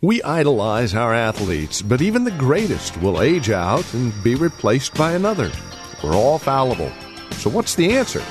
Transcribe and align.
We 0.00 0.22
idolize 0.22 0.94
our 0.94 1.12
athletes, 1.12 1.82
but 1.82 2.00
even 2.00 2.22
the 2.22 2.30
greatest 2.30 2.96
will 2.98 3.20
age 3.20 3.50
out 3.50 3.92
and 3.94 4.12
be 4.22 4.36
replaced 4.36 4.94
by 4.94 5.14
another. 5.14 5.50
We're 6.04 6.14
all 6.14 6.38
fallible. 6.38 6.92
So, 7.32 7.50
what's 7.50 7.74
the 7.74 7.96
answer? 7.96 8.22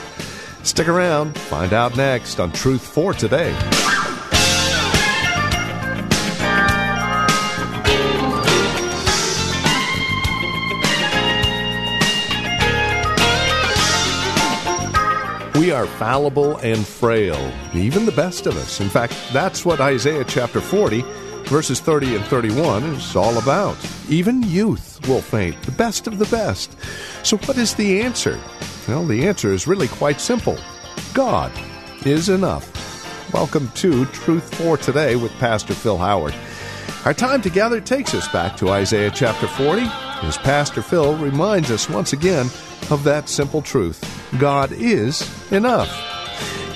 Stick 0.63 0.87
around, 0.87 1.37
find 1.37 1.73
out 1.73 1.97
next 1.97 2.39
on 2.39 2.53
Truth 2.53 2.87
for 2.87 3.13
Today. 3.13 3.51
We 15.59 15.71
are 15.71 15.85
fallible 15.85 16.59
and 16.59 16.87
frail, 16.87 17.51
even 17.73 18.05
the 18.05 18.13
best 18.13 18.47
of 18.47 18.55
us. 18.55 18.79
In 18.79 18.87
fact, 18.87 19.13
that's 19.33 19.65
what 19.65 19.81
Isaiah 19.81 20.23
chapter 20.23 20.61
40, 20.61 21.03
verses 21.47 21.79
30 21.79 22.17
and 22.17 22.25
31 22.25 22.83
is 22.83 23.15
all 23.15 23.37
about. 23.37 23.77
Even 24.09 24.43
youth 24.43 24.99
will 25.07 25.21
faint, 25.21 25.61
the 25.63 25.71
best 25.71 26.05
of 26.05 26.19
the 26.19 26.25
best. 26.25 26.75
So, 27.25 27.37
what 27.37 27.57
is 27.57 27.73
the 27.73 28.01
answer? 28.01 28.37
Well, 28.87 29.05
the 29.05 29.25
answer 29.25 29.53
is 29.53 29.65
really 29.65 29.87
quite 29.87 30.19
simple 30.19 30.57
God 31.13 31.51
is 32.05 32.27
enough. 32.27 32.73
Welcome 33.33 33.69
to 33.75 34.05
Truth 34.07 34.55
for 34.55 34.77
Today 34.77 35.15
with 35.15 35.31
Pastor 35.39 35.73
Phil 35.73 35.97
Howard. 35.97 36.35
Our 37.05 37.13
time 37.13 37.41
together 37.41 37.79
takes 37.79 38.13
us 38.13 38.27
back 38.29 38.57
to 38.57 38.69
Isaiah 38.69 39.11
chapter 39.11 39.47
40 39.47 39.83
as 40.23 40.37
Pastor 40.39 40.81
Phil 40.81 41.17
reminds 41.17 41.71
us 41.71 41.89
once 41.89 42.11
again 42.11 42.47
of 42.89 43.03
that 43.05 43.29
simple 43.29 43.61
truth 43.61 44.03
God 44.37 44.73
is 44.73 45.29
enough. 45.53 45.89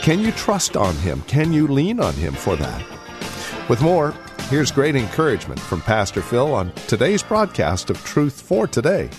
Can 0.02 0.20
you 0.22 0.32
trust 0.32 0.78
on 0.78 0.96
Him? 0.96 1.22
Can 1.24 1.52
you 1.52 1.68
lean 1.68 2.00
on 2.00 2.14
Him 2.14 2.34
for 2.34 2.56
that? 2.56 2.86
With 3.70 3.82
more, 3.82 4.14
here's 4.50 4.72
great 4.72 4.96
encouragement 4.96 5.60
from 5.60 5.82
Pastor 5.82 6.22
Phil 6.22 6.54
on 6.54 6.72
today's 6.88 7.24
broadcast 7.24 7.90
of 7.90 8.04
Truth 8.04 8.42
for 8.42 8.68
Today. 8.68 9.10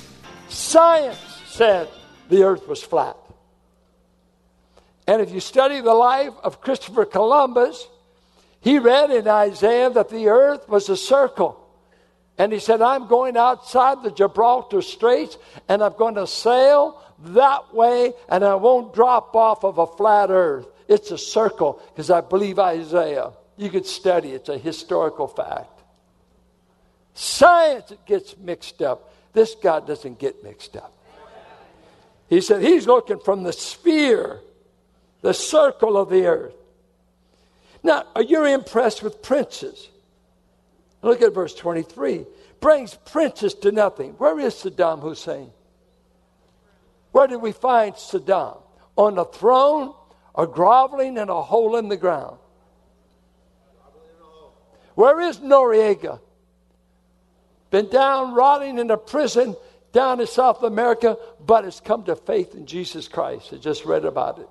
Science 0.49 1.19
said 1.47 1.89
the 2.29 2.43
earth 2.43 2.67
was 2.69 2.83
flat. 2.83 3.17
And 5.07 5.21
if 5.21 5.33
you 5.33 5.41
study 5.41 5.81
the 5.81 5.95
life 5.95 6.33
of 6.43 6.61
Christopher 6.61 7.05
Columbus, 7.05 7.89
he 8.61 8.79
read 8.79 9.11
in 9.11 9.27
Isaiah 9.27 9.91
that 9.91 10.09
the 10.09 10.29
earth 10.29 10.69
was 10.69 10.89
a 10.89 10.97
circle. 10.97 11.59
And 12.39 12.53
he 12.53 12.59
said, 12.59 12.81
I'm 12.81 13.09
going 13.09 13.37
outside 13.37 14.03
the 14.03 14.11
Gibraltar 14.11 14.83
Straits 14.83 15.37
and 15.69 15.83
I'm 15.83 15.97
going 15.97 16.15
to 16.15 16.27
sail 16.27 17.03
that 17.19 17.75
way 17.75 18.13
and 18.29 18.45
I 18.45 18.55
won't 18.55 18.95
drop 18.95 19.35
off 19.35 19.65
of 19.65 19.79
a 19.79 19.87
flat 19.87 20.31
earth. 20.31 20.67
It's 20.89 21.11
a 21.11 21.19
circle 21.19 21.81
because 21.91 22.11
I 22.11 22.21
believe 22.21 22.59
Isaiah. 22.59 23.33
You 23.57 23.71
could 23.71 23.87
study, 23.87 24.33
it's 24.33 24.49
a 24.49 24.59
historical 24.59 25.27
fact. 25.27 25.81
Science 27.15 27.93
gets 28.07 28.37
mixed 28.39 28.83
up. 28.83 29.13
This 29.33 29.55
God 29.55 29.87
doesn't 29.87 30.19
get 30.19 30.43
mixed 30.43 30.77
up. 30.77 30.93
He 32.29 32.41
said 32.41 32.63
he's 32.63 32.87
looking 32.87 33.19
from 33.19 33.43
the 33.43 33.53
sphere, 33.53 34.41
the 35.21 35.35
circle 35.35 35.97
of 35.97 36.09
the 36.09 36.27
earth. 36.27 36.55
Now, 37.83 38.05
are 38.15 38.23
you 38.23 38.45
impressed 38.45 39.03
with 39.03 39.23
princes? 39.23 39.89
Look 41.03 41.21
at 41.21 41.35
verse 41.35 41.55
23. 41.55 42.25
Brings 42.61 42.95
princes 42.95 43.55
to 43.55 43.73
nothing. 43.73 44.13
Where 44.13 44.39
is 44.39 44.55
Saddam 44.55 45.01
Hussein? 45.03 45.51
Where 47.11 47.27
did 47.27 47.43
we 47.43 47.53
find 47.53 47.95
Saddam? 47.95 48.63
On 48.97 49.19
a 49.19 49.25
throne 49.25 49.95
or 50.33 50.47
groveling 50.47 51.19
in 51.19 51.29
a 51.29 51.43
hole 51.43 51.77
in 51.77 51.89
the 51.89 51.97
ground? 51.97 52.39
Where 54.95 55.21
is 55.21 55.39
Noriega? 55.39 56.21
Been 57.71 57.89
down 57.89 58.35
rotting 58.35 58.79
in 58.79 58.91
a 58.91 58.97
prison 58.97 59.57
down 59.93 60.21
in 60.21 60.27
South 60.27 60.63
America, 60.63 61.17
but 61.45 61.65
has 61.65 61.81
come 61.81 62.05
to 62.05 62.17
faith 62.17 62.55
in 62.55 62.67
Jesus 62.67 63.09
Christ. 63.09 63.53
I 63.53 63.57
just 63.57 63.85
read 63.85 64.05
about 64.05 64.39
it. 64.39 64.49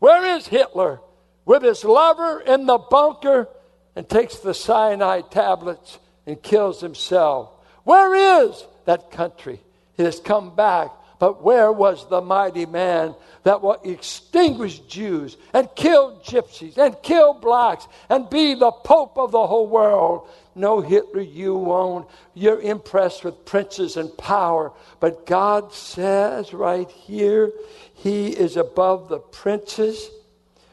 Where 0.00 0.36
is 0.36 0.48
Hitler? 0.48 1.00
With 1.44 1.62
his 1.62 1.84
lover 1.84 2.40
in 2.40 2.66
the 2.66 2.78
bunker 2.78 3.48
and 3.96 4.08
takes 4.08 4.36
the 4.36 4.54
cyanide 4.54 5.30
tablets 5.30 5.98
and 6.26 6.40
kills 6.40 6.80
himself. 6.80 7.50
Where 7.84 8.44
is 8.44 8.64
that 8.84 9.10
country? 9.10 9.60
It 9.96 10.04
has 10.04 10.20
come 10.20 10.54
back. 10.54 10.90
But 11.22 11.40
where 11.40 11.70
was 11.70 12.08
the 12.08 12.20
mighty 12.20 12.66
man 12.66 13.14
that 13.44 13.62
will 13.62 13.80
extinguish 13.84 14.80
Jews 14.80 15.36
and 15.52 15.72
kill 15.76 16.16
gypsies 16.16 16.76
and 16.76 17.00
kill 17.00 17.32
blacks 17.34 17.86
and 18.08 18.28
be 18.28 18.54
the 18.54 18.72
Pope 18.72 19.16
of 19.16 19.30
the 19.30 19.46
whole 19.46 19.68
world? 19.68 20.26
No, 20.56 20.80
Hitler, 20.80 21.20
you 21.20 21.54
won't. 21.54 22.08
You're 22.34 22.60
impressed 22.60 23.22
with 23.22 23.44
princes 23.44 23.96
and 23.96 24.18
power. 24.18 24.72
But 24.98 25.24
God 25.24 25.72
says 25.72 26.52
right 26.52 26.90
here, 26.90 27.52
He 27.94 28.30
is 28.30 28.56
above 28.56 29.08
the 29.08 29.20
princes, 29.20 30.10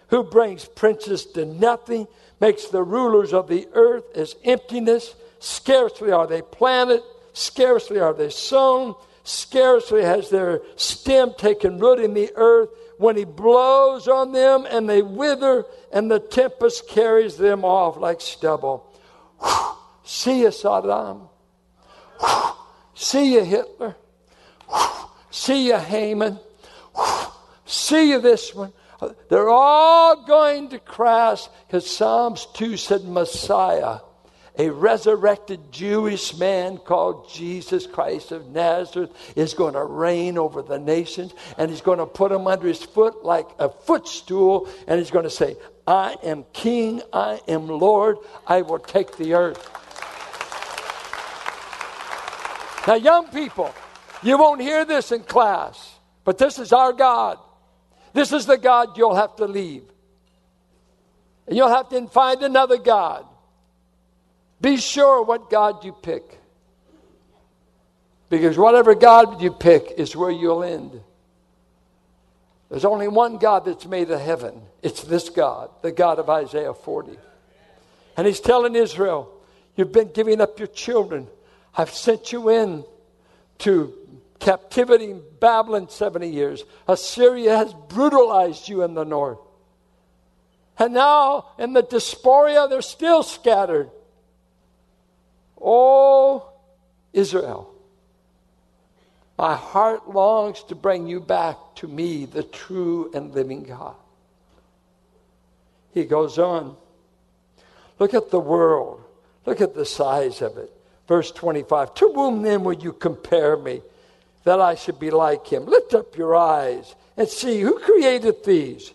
who 0.08 0.24
brings 0.24 0.66
princes 0.66 1.28
to 1.28 1.46
nothing, 1.46 2.08
makes 2.42 2.70
the 2.70 2.82
rulers 2.82 3.34
of 3.34 3.50
the 3.50 3.68
earth 3.74 4.06
as 4.16 4.36
emptiness. 4.44 5.14
Scarcely 5.38 6.12
are 6.12 6.26
they 6.26 6.42
planted, 6.42 7.04
scarcely 7.34 8.00
are 8.00 8.16
they 8.16 8.32
sown, 8.32 8.96
scarcely 9.24 10.04
has 10.04 10.30
their 10.30 10.62
stem 10.76 11.34
taken 11.38 11.80
root 11.80 12.00
in 12.00 12.14
the 12.14 12.32
earth. 12.36 12.70
When 12.98 13.16
he 13.16 13.24
blows 13.24 14.10
on 14.10 14.34
them 14.34 14.68
and 14.70 14.90
they 14.90 15.02
wither, 15.02 15.66
and 15.94 16.12
the 16.12 16.20
tempest 16.20 16.90
carries 16.90 17.38
them 17.38 17.64
off 17.64 17.98
like 17.98 18.20
stubble. 18.20 18.94
See 20.04 20.42
you, 20.42 20.50
Saddam. 20.50 21.30
See 22.94 23.36
you, 23.36 23.44
Hitler. 23.46 23.96
See 25.32 25.68
you, 25.68 25.78
Haman. 25.78 26.40
See 27.66 28.10
you, 28.10 28.20
this 28.20 28.54
one. 28.54 28.74
They're 29.30 29.50
all 29.50 30.26
going 30.26 30.70
to 30.70 30.80
crash 30.80 31.48
because 31.68 31.90
Psalms 31.90 32.48
2 32.56 32.76
said 32.76 33.06
Messiah, 33.06 34.00
a 34.60 34.70
resurrected 34.70 35.72
Jewish 35.72 36.36
man 36.38 36.78
called 36.78 37.32
Jesus 37.32 37.88
Christ 37.88 38.34
of 38.34 38.50
Nazareth, 38.50 39.10
is 39.38 39.54
going 39.54 39.74
to 39.74 39.84
reign 39.84 40.38
over 40.38 40.62
the 40.62 40.78
nations 40.78 41.34
and 41.58 41.72
he's 41.72 41.80
going 41.80 42.00
to 42.00 42.06
put 42.06 42.30
them 42.30 42.46
under 42.46 42.68
his 42.68 42.84
foot 42.84 43.24
like 43.24 43.48
a 43.58 43.70
footstool 43.70 44.70
and 44.86 45.00
he's 45.00 45.12
going 45.12 45.24
to 45.24 45.30
say, 45.30 45.56
I 45.88 46.18
am 46.24 46.44
king, 46.52 47.02
I 47.14 47.40
am 47.48 47.68
Lord, 47.68 48.18
I 48.46 48.62
will 48.62 48.80
take 48.80 49.16
the 49.16 49.34
earth. 49.34 49.66
Now, 52.86 52.96
young 52.96 53.28
people, 53.30 53.74
you 54.22 54.38
won't 54.38 54.60
hear 54.60 54.84
this 54.84 55.14
in 55.14 55.24
class, 55.24 56.00
but 56.26 56.38
this 56.38 56.60
is 56.60 56.74
our 56.74 56.92
God. 56.92 57.40
This 58.12 58.34
is 58.34 58.46
the 58.46 58.58
God 58.58 58.98
you'll 58.98 59.16
have 59.16 59.38
to 59.38 59.46
leave. 59.46 59.84
And 61.48 61.56
you'll 61.56 61.70
have 61.70 61.88
to 61.90 62.08
find 62.08 62.44
another 62.44 62.78
God. 62.78 63.26
Be 64.62 64.78
sure 64.78 65.24
what 65.24 65.50
God 65.50 65.84
you 65.86 65.94
pick. 65.94 66.40
Because 68.30 68.58
whatever 68.58 68.94
God 68.94 69.42
you 69.42 69.52
pick 69.52 69.94
is 69.98 70.16
where 70.16 70.32
you'll 70.32 70.64
end. 70.64 71.02
There's 72.70 72.86
only 72.86 73.08
one 73.08 73.38
God 73.38 73.66
that's 73.66 73.88
made 73.88 74.10
the 74.10 74.20
heaven. 74.20 74.62
It's 74.84 75.04
this 75.04 75.30
God, 75.30 75.72
the 75.82 75.92
God 75.92 76.20
of 76.20 76.30
Isaiah 76.30 76.74
40. 76.74 77.18
And 78.16 78.28
he's 78.28 78.40
telling 78.40 78.76
Israel, 78.76 79.34
You've 79.80 79.94
been 79.94 80.12
giving 80.12 80.42
up 80.42 80.60
your 80.60 80.68
children. 80.68 81.28
I've 81.74 81.92
sent 81.92 82.34
you 82.34 82.50
in 82.50 82.84
to 83.60 83.94
captivity 84.40 85.12
in 85.12 85.22
Babylon 85.40 85.88
70 85.88 86.28
years. 86.28 86.66
Assyria 86.86 87.56
has 87.56 87.74
brutalized 87.88 88.68
you 88.68 88.84
in 88.84 88.94
the 88.94 89.06
north. 89.06 89.40
And 90.78 90.94
now 90.94 91.46
in 91.58 91.72
the 91.72 91.82
diaspora, 91.82 92.68
they're 92.70 92.82
still 92.82 93.24
scattered. 93.24 93.90
Oh, 95.62 96.50
Israel, 97.14 97.74
my 99.38 99.56
heart 99.56 100.10
longs 100.10 100.64
to 100.64 100.76
bring 100.76 101.08
you 101.08 101.20
back 101.20 101.58
to 101.76 101.88
me, 101.88 102.26
the 102.26 102.44
true 102.44 103.10
and 103.14 103.34
living 103.34 103.64
God. 103.64 103.96
He 105.94 106.06
goes 106.06 106.38
on. 106.38 106.76
Look 107.98 108.14
at 108.14 108.32
the 108.32 108.40
world. 108.40 109.04
Look 109.46 109.62
at 109.62 109.76
the 109.76 109.86
size 109.86 110.42
of 110.42 110.58
it. 110.58 110.72
Verse 111.08 111.32
25 111.32 111.96
To 111.96 112.12
whom 112.14 112.42
then 112.42 112.64
will 112.64 112.74
you 112.74 112.94
compare 112.94 113.58
me 113.58 113.82
that 114.44 114.62
I 114.62 114.76
should 114.76 115.00
be 115.00 115.10
like 115.10 115.48
him? 115.48 115.66
Lift 115.66 115.94
up 115.94 116.16
your 116.18 116.36
eyes 116.36 116.96
and 117.18 117.28
see 117.28 117.60
who 117.60 117.80
created 117.80 118.44
these. 118.46 118.94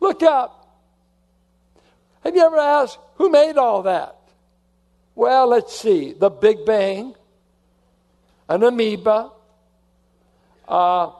Look 0.00 0.22
up. 0.22 0.60
Have 2.22 2.34
you 2.34 2.44
ever 2.44 2.58
asked 2.58 2.98
who 3.16 3.30
made 3.30 3.56
all 3.58 3.82
that? 3.82 4.13
Well, 5.14 5.48
let's 5.48 5.76
see. 5.76 6.12
The 6.12 6.30
Big 6.30 6.64
Bang, 6.64 7.14
an 8.48 8.62
amoeba. 8.62 9.30
Uh, 10.66 11.10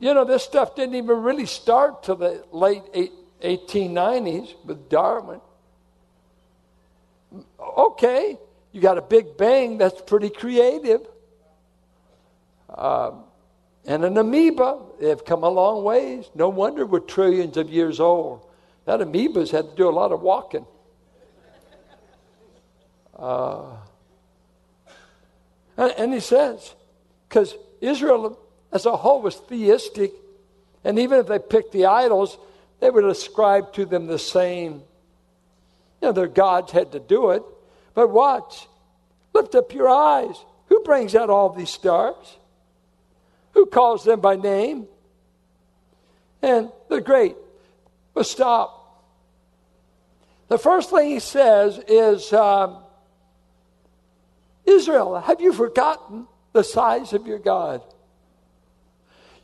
you 0.00 0.12
know, 0.12 0.24
this 0.24 0.42
stuff 0.42 0.74
didn't 0.74 0.96
even 0.96 1.22
really 1.22 1.46
start 1.46 2.02
till 2.02 2.16
the 2.16 2.44
late 2.52 2.82
1890s 3.42 4.54
with 4.64 4.88
Darwin. 4.88 5.40
Okay, 7.60 8.38
you 8.72 8.80
got 8.80 8.98
a 8.98 9.02
Big 9.02 9.36
Bang, 9.36 9.78
that's 9.78 10.00
pretty 10.02 10.30
creative. 10.30 11.06
Uh, 12.68 13.12
and 13.86 14.04
an 14.04 14.16
amoeba, 14.16 14.80
they've 15.00 15.24
come 15.24 15.44
a 15.44 15.48
long 15.48 15.84
ways. 15.84 16.28
No 16.34 16.48
wonder 16.48 16.86
we're 16.86 17.00
trillions 17.00 17.56
of 17.56 17.70
years 17.70 18.00
old. 18.00 18.46
That 18.86 19.00
amoeba's 19.00 19.50
had 19.50 19.70
to 19.70 19.76
do 19.76 19.88
a 19.88 19.90
lot 19.90 20.12
of 20.12 20.20
walking. 20.20 20.66
Uh, 23.16 23.76
and, 25.76 25.92
and 25.96 26.14
he 26.14 26.20
says, 26.20 26.74
because 27.28 27.54
Israel 27.80 28.38
as 28.72 28.86
a 28.86 28.96
whole 28.96 29.22
was 29.22 29.36
theistic, 29.36 30.12
and 30.82 30.98
even 30.98 31.20
if 31.20 31.26
they 31.26 31.38
picked 31.38 31.72
the 31.72 31.86
idols, 31.86 32.36
they 32.80 32.90
would 32.90 33.04
ascribe 33.04 33.72
to 33.74 33.86
them 33.86 34.06
the 34.06 34.18
same. 34.18 34.82
You 36.02 36.08
know, 36.08 36.12
their 36.12 36.26
gods 36.26 36.72
had 36.72 36.92
to 36.92 37.00
do 37.00 37.30
it. 37.30 37.42
But 37.94 38.10
watch. 38.10 38.68
Lift 39.32 39.54
up 39.54 39.72
your 39.72 39.88
eyes. 39.88 40.36
Who 40.66 40.82
brings 40.82 41.14
out 41.14 41.30
all 41.30 41.50
these 41.50 41.70
stars? 41.70 42.36
Who 43.52 43.66
calls 43.66 44.04
them 44.04 44.20
by 44.20 44.36
name? 44.36 44.86
And 46.42 46.70
they're 46.88 47.00
great. 47.00 47.36
But 48.12 48.26
stop. 48.26 48.80
The 50.48 50.58
first 50.58 50.90
thing 50.90 51.10
he 51.10 51.20
says 51.20 51.80
is 51.88 52.32
um, 52.32 52.83
Israel, 54.66 55.20
have 55.20 55.40
you 55.40 55.52
forgotten 55.52 56.26
the 56.52 56.64
size 56.64 57.12
of 57.12 57.26
your 57.26 57.38
God? 57.38 57.82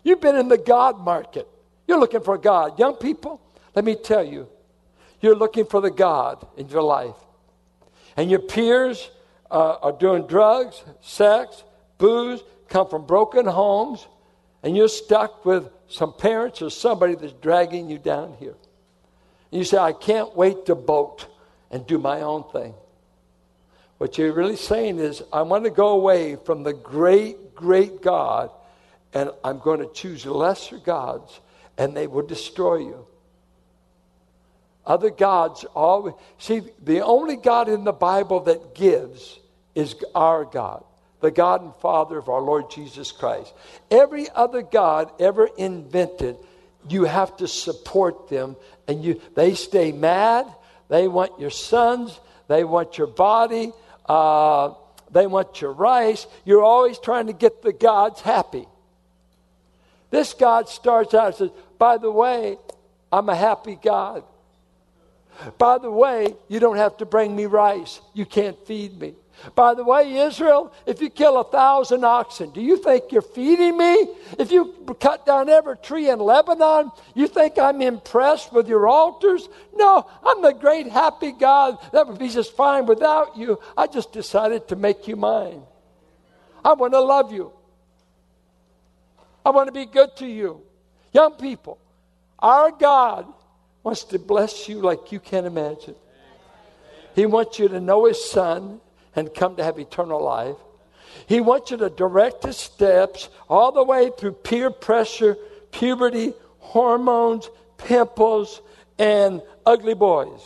You've 0.02 0.20
been 0.20 0.36
in 0.36 0.48
the 0.48 0.58
God 0.58 0.98
market. 0.98 1.46
You're 1.86 2.00
looking 2.00 2.22
for 2.22 2.38
God. 2.38 2.78
Young 2.78 2.94
people, 2.94 3.40
let 3.74 3.84
me 3.84 3.94
tell 3.94 4.24
you, 4.24 4.48
you're 5.20 5.36
looking 5.36 5.66
for 5.66 5.80
the 5.80 5.90
God 5.90 6.46
in 6.56 6.68
your 6.68 6.82
life. 6.82 7.16
And 8.16 8.30
your 8.30 8.40
peers 8.40 9.10
uh, 9.50 9.76
are 9.82 9.92
doing 9.92 10.26
drugs, 10.26 10.82
sex, 11.00 11.64
booze, 11.98 12.42
come 12.68 12.88
from 12.88 13.06
broken 13.06 13.46
homes, 13.46 14.06
and 14.62 14.76
you're 14.76 14.88
stuck 14.88 15.44
with 15.44 15.68
some 15.88 16.12
parents 16.12 16.62
or 16.62 16.70
somebody 16.70 17.14
that's 17.14 17.32
dragging 17.34 17.90
you 17.90 17.98
down 17.98 18.34
here. 18.38 18.54
And 19.50 19.58
you 19.58 19.64
say, 19.64 19.78
I 19.78 19.92
can't 19.92 20.34
wait 20.36 20.66
to 20.66 20.74
boat 20.74 21.26
and 21.70 21.86
do 21.86 21.98
my 21.98 22.22
own 22.22 22.44
thing. 22.52 22.74
What 24.00 24.16
you're 24.16 24.32
really 24.32 24.56
saying 24.56 24.98
is, 24.98 25.22
I 25.30 25.42
want 25.42 25.64
to 25.64 25.70
go 25.70 25.88
away 25.88 26.36
from 26.46 26.62
the 26.62 26.72
great, 26.72 27.54
great 27.54 28.00
God, 28.00 28.50
and 29.12 29.30
I'm 29.44 29.58
going 29.58 29.80
to 29.80 29.92
choose 29.92 30.24
lesser 30.24 30.78
gods, 30.78 31.38
and 31.76 31.94
they 31.94 32.06
will 32.06 32.26
destroy 32.26 32.76
you. 32.76 33.06
Other 34.86 35.10
gods 35.10 35.66
always 35.74 36.14
see 36.38 36.62
the 36.82 37.02
only 37.02 37.36
God 37.36 37.68
in 37.68 37.84
the 37.84 37.92
Bible 37.92 38.40
that 38.44 38.74
gives 38.74 39.38
is 39.74 39.94
our 40.14 40.46
God, 40.46 40.82
the 41.20 41.30
God 41.30 41.60
and 41.60 41.74
Father 41.76 42.16
of 42.16 42.30
our 42.30 42.40
Lord 42.40 42.70
Jesus 42.70 43.12
Christ. 43.12 43.52
Every 43.90 44.30
other 44.30 44.62
God 44.62 45.10
ever 45.20 45.46
invented, 45.58 46.38
you 46.88 47.04
have 47.04 47.36
to 47.36 47.46
support 47.46 48.30
them, 48.30 48.56
and 48.88 49.04
you 49.04 49.20
they 49.34 49.52
stay 49.52 49.92
mad. 49.92 50.46
They 50.88 51.06
want 51.06 51.38
your 51.38 51.50
sons. 51.50 52.18
They 52.48 52.64
want 52.64 52.96
your 52.96 53.06
body. 53.06 53.74
Uh, 54.06 54.74
they 55.10 55.26
want 55.26 55.60
your 55.60 55.72
rice. 55.72 56.26
You're 56.44 56.62
always 56.62 56.98
trying 56.98 57.26
to 57.26 57.32
get 57.32 57.62
the 57.62 57.72
gods 57.72 58.20
happy. 58.20 58.66
This 60.10 60.34
God 60.34 60.68
starts 60.68 61.14
out 61.14 61.26
and 61.26 61.34
says, 61.36 61.50
By 61.78 61.96
the 61.96 62.10
way, 62.10 62.58
I'm 63.12 63.28
a 63.28 63.34
happy 63.34 63.78
God. 63.80 64.24
By 65.58 65.78
the 65.78 65.90
way, 65.90 66.34
you 66.48 66.60
don't 66.60 66.76
have 66.76 66.96
to 66.98 67.06
bring 67.06 67.34
me 67.34 67.46
rice. 67.46 68.00
You 68.12 68.26
can't 68.26 68.58
feed 68.66 69.00
me. 69.00 69.14
By 69.54 69.74
the 69.74 69.84
way, 69.84 70.16
Israel, 70.18 70.72
if 70.86 71.00
you 71.00 71.10
kill 71.10 71.40
a 71.40 71.44
thousand 71.44 72.04
oxen, 72.04 72.50
do 72.50 72.60
you 72.60 72.76
think 72.76 73.10
you're 73.10 73.22
feeding 73.22 73.76
me? 73.76 74.08
If 74.38 74.52
you 74.52 74.74
cut 75.00 75.24
down 75.24 75.48
every 75.48 75.76
tree 75.78 76.10
in 76.10 76.18
Lebanon, 76.18 76.90
you 77.14 77.26
think 77.26 77.58
I'm 77.58 77.80
impressed 77.80 78.52
with 78.52 78.68
your 78.68 78.86
altars? 78.86 79.48
No, 79.74 80.06
I'm 80.24 80.42
the 80.42 80.52
great 80.52 80.88
happy 80.88 81.32
God 81.32 81.78
that 81.92 82.06
would 82.06 82.18
be 82.18 82.28
just 82.28 82.54
fine 82.54 82.86
without 82.86 83.36
you. 83.36 83.58
I 83.76 83.86
just 83.86 84.12
decided 84.12 84.68
to 84.68 84.76
make 84.76 85.08
you 85.08 85.16
mine. 85.16 85.62
I 86.64 86.74
want 86.74 86.92
to 86.92 87.00
love 87.00 87.32
you. 87.32 87.52
I 89.44 89.50
want 89.50 89.68
to 89.68 89.72
be 89.72 89.86
good 89.86 90.16
to 90.16 90.26
you. 90.26 90.62
Young 91.12 91.32
people, 91.32 91.78
our 92.38 92.70
God 92.70 93.26
wants 93.82 94.04
to 94.04 94.18
bless 94.18 94.68
you 94.68 94.80
like 94.80 95.12
you 95.12 95.18
can't 95.18 95.46
imagine. 95.46 95.94
He 97.14 97.26
wants 97.26 97.58
you 97.58 97.68
to 97.68 97.80
know 97.80 98.04
His 98.04 98.22
Son 98.22 98.80
and 99.16 99.32
come 99.34 99.56
to 99.56 99.64
have 99.64 99.78
eternal 99.78 100.22
life. 100.22 100.56
He 101.26 101.40
wants 101.40 101.70
you 101.70 101.76
to 101.78 101.90
direct 101.90 102.44
His 102.44 102.56
steps 102.56 103.28
all 103.48 103.72
the 103.72 103.84
way 103.84 104.10
through 104.16 104.32
peer 104.32 104.70
pressure, 104.70 105.36
puberty, 105.72 106.32
hormones, 106.58 107.50
pimples, 107.78 108.62
and 108.98 109.42
ugly 109.66 109.94
boys. 109.94 110.40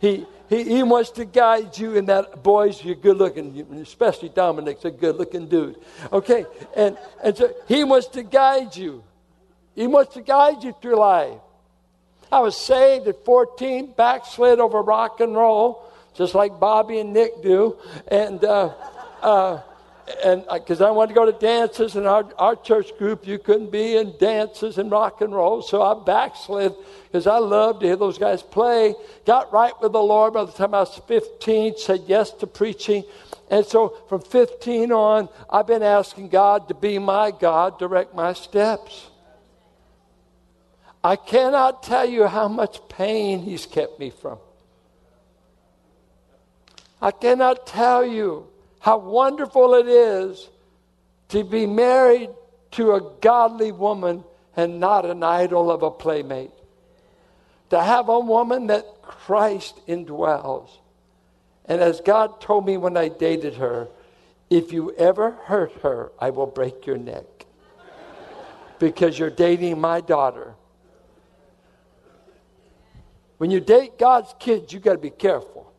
He, 0.00 0.26
he, 0.48 0.64
he 0.64 0.82
wants 0.82 1.10
to 1.12 1.24
guide 1.24 1.76
you 1.76 1.96
in 1.96 2.06
that, 2.06 2.42
boys, 2.42 2.82
you're 2.82 2.94
good 2.94 3.18
looking, 3.18 3.66
especially 3.82 4.30
Dominic's 4.30 4.84
a 4.84 4.90
good 4.90 5.16
looking 5.16 5.48
dude. 5.48 5.76
Okay? 6.12 6.46
And, 6.76 6.96
and 7.22 7.36
so 7.36 7.52
he 7.66 7.84
wants 7.84 8.06
to 8.08 8.22
guide 8.22 8.74
you. 8.76 9.04
He 9.74 9.86
wants 9.86 10.14
to 10.14 10.22
guide 10.22 10.64
you 10.64 10.74
through 10.80 10.96
life. 10.96 11.38
I 12.30 12.40
was 12.40 12.56
saved 12.56 13.08
at 13.08 13.24
14, 13.24 13.94
backslid 13.96 14.60
over 14.60 14.82
rock 14.82 15.20
and 15.20 15.34
roll, 15.34 15.87
just 16.18 16.34
like 16.34 16.58
Bobby 16.58 16.98
and 16.98 17.12
Nick 17.12 17.42
do. 17.42 17.76
And, 18.08 18.44
uh, 18.44 18.74
uh, 19.22 19.62
and 20.24 20.44
because 20.52 20.80
I 20.80 20.90
wanted 20.90 21.10
to 21.10 21.14
go 21.14 21.30
to 21.30 21.38
dances 21.38 21.94
in 21.94 22.06
our, 22.06 22.28
our 22.38 22.56
church 22.56 22.96
group, 22.98 23.24
you 23.24 23.38
couldn't 23.38 23.70
be 23.70 23.96
in 23.96 24.14
dances 24.18 24.78
and 24.78 24.90
rock 24.90 25.20
and 25.20 25.32
roll. 25.32 25.62
So 25.62 25.80
I 25.80 26.02
backslid 26.04 26.74
because 27.04 27.28
I 27.28 27.38
loved 27.38 27.80
to 27.80 27.86
hear 27.86 27.96
those 27.96 28.18
guys 28.18 28.42
play. 28.42 28.96
Got 29.26 29.52
right 29.52 29.72
with 29.80 29.92
the 29.92 30.02
Lord 30.02 30.34
by 30.34 30.44
the 30.44 30.50
time 30.50 30.74
I 30.74 30.80
was 30.80 31.00
15, 31.06 31.78
said 31.78 32.02
yes 32.08 32.32
to 32.32 32.48
preaching. 32.48 33.04
And 33.48 33.64
so 33.64 33.96
from 34.08 34.20
15 34.20 34.90
on, 34.90 35.28
I've 35.48 35.68
been 35.68 35.84
asking 35.84 36.30
God 36.30 36.66
to 36.68 36.74
be 36.74 36.98
my 36.98 37.30
God, 37.30 37.78
direct 37.78 38.12
my 38.12 38.32
steps. 38.32 39.08
I 41.04 41.14
cannot 41.14 41.84
tell 41.84 42.08
you 42.08 42.26
how 42.26 42.48
much 42.48 42.80
pain 42.88 43.38
He's 43.38 43.66
kept 43.66 44.00
me 44.00 44.10
from. 44.10 44.38
I 47.00 47.10
cannot 47.10 47.66
tell 47.66 48.04
you 48.04 48.48
how 48.80 48.98
wonderful 48.98 49.74
it 49.74 49.86
is 49.86 50.48
to 51.28 51.44
be 51.44 51.66
married 51.66 52.30
to 52.72 52.94
a 52.94 53.12
godly 53.20 53.72
woman 53.72 54.24
and 54.56 54.80
not 54.80 55.04
an 55.06 55.22
idol 55.22 55.70
of 55.70 55.82
a 55.82 55.90
playmate. 55.90 56.50
To 57.70 57.80
have 57.80 58.08
a 58.08 58.18
woman 58.18 58.68
that 58.68 59.02
Christ 59.02 59.78
indwells. 59.86 60.70
And 61.66 61.80
as 61.80 62.00
God 62.00 62.40
told 62.40 62.66
me 62.66 62.76
when 62.76 62.96
I 62.96 63.08
dated 63.08 63.54
her, 63.54 63.88
if 64.50 64.72
you 64.72 64.94
ever 64.96 65.32
hurt 65.32 65.72
her, 65.82 66.10
I 66.18 66.30
will 66.30 66.46
break 66.46 66.86
your 66.86 66.96
neck. 66.96 67.24
because 68.78 69.18
you're 69.18 69.28
dating 69.28 69.80
my 69.80 70.00
daughter. 70.00 70.54
When 73.38 73.50
you 73.50 73.60
date 73.60 73.98
God's 73.98 74.34
kids, 74.38 74.72
you 74.72 74.80
got 74.80 74.92
to 74.92 74.98
be 74.98 75.10
careful. 75.10 75.72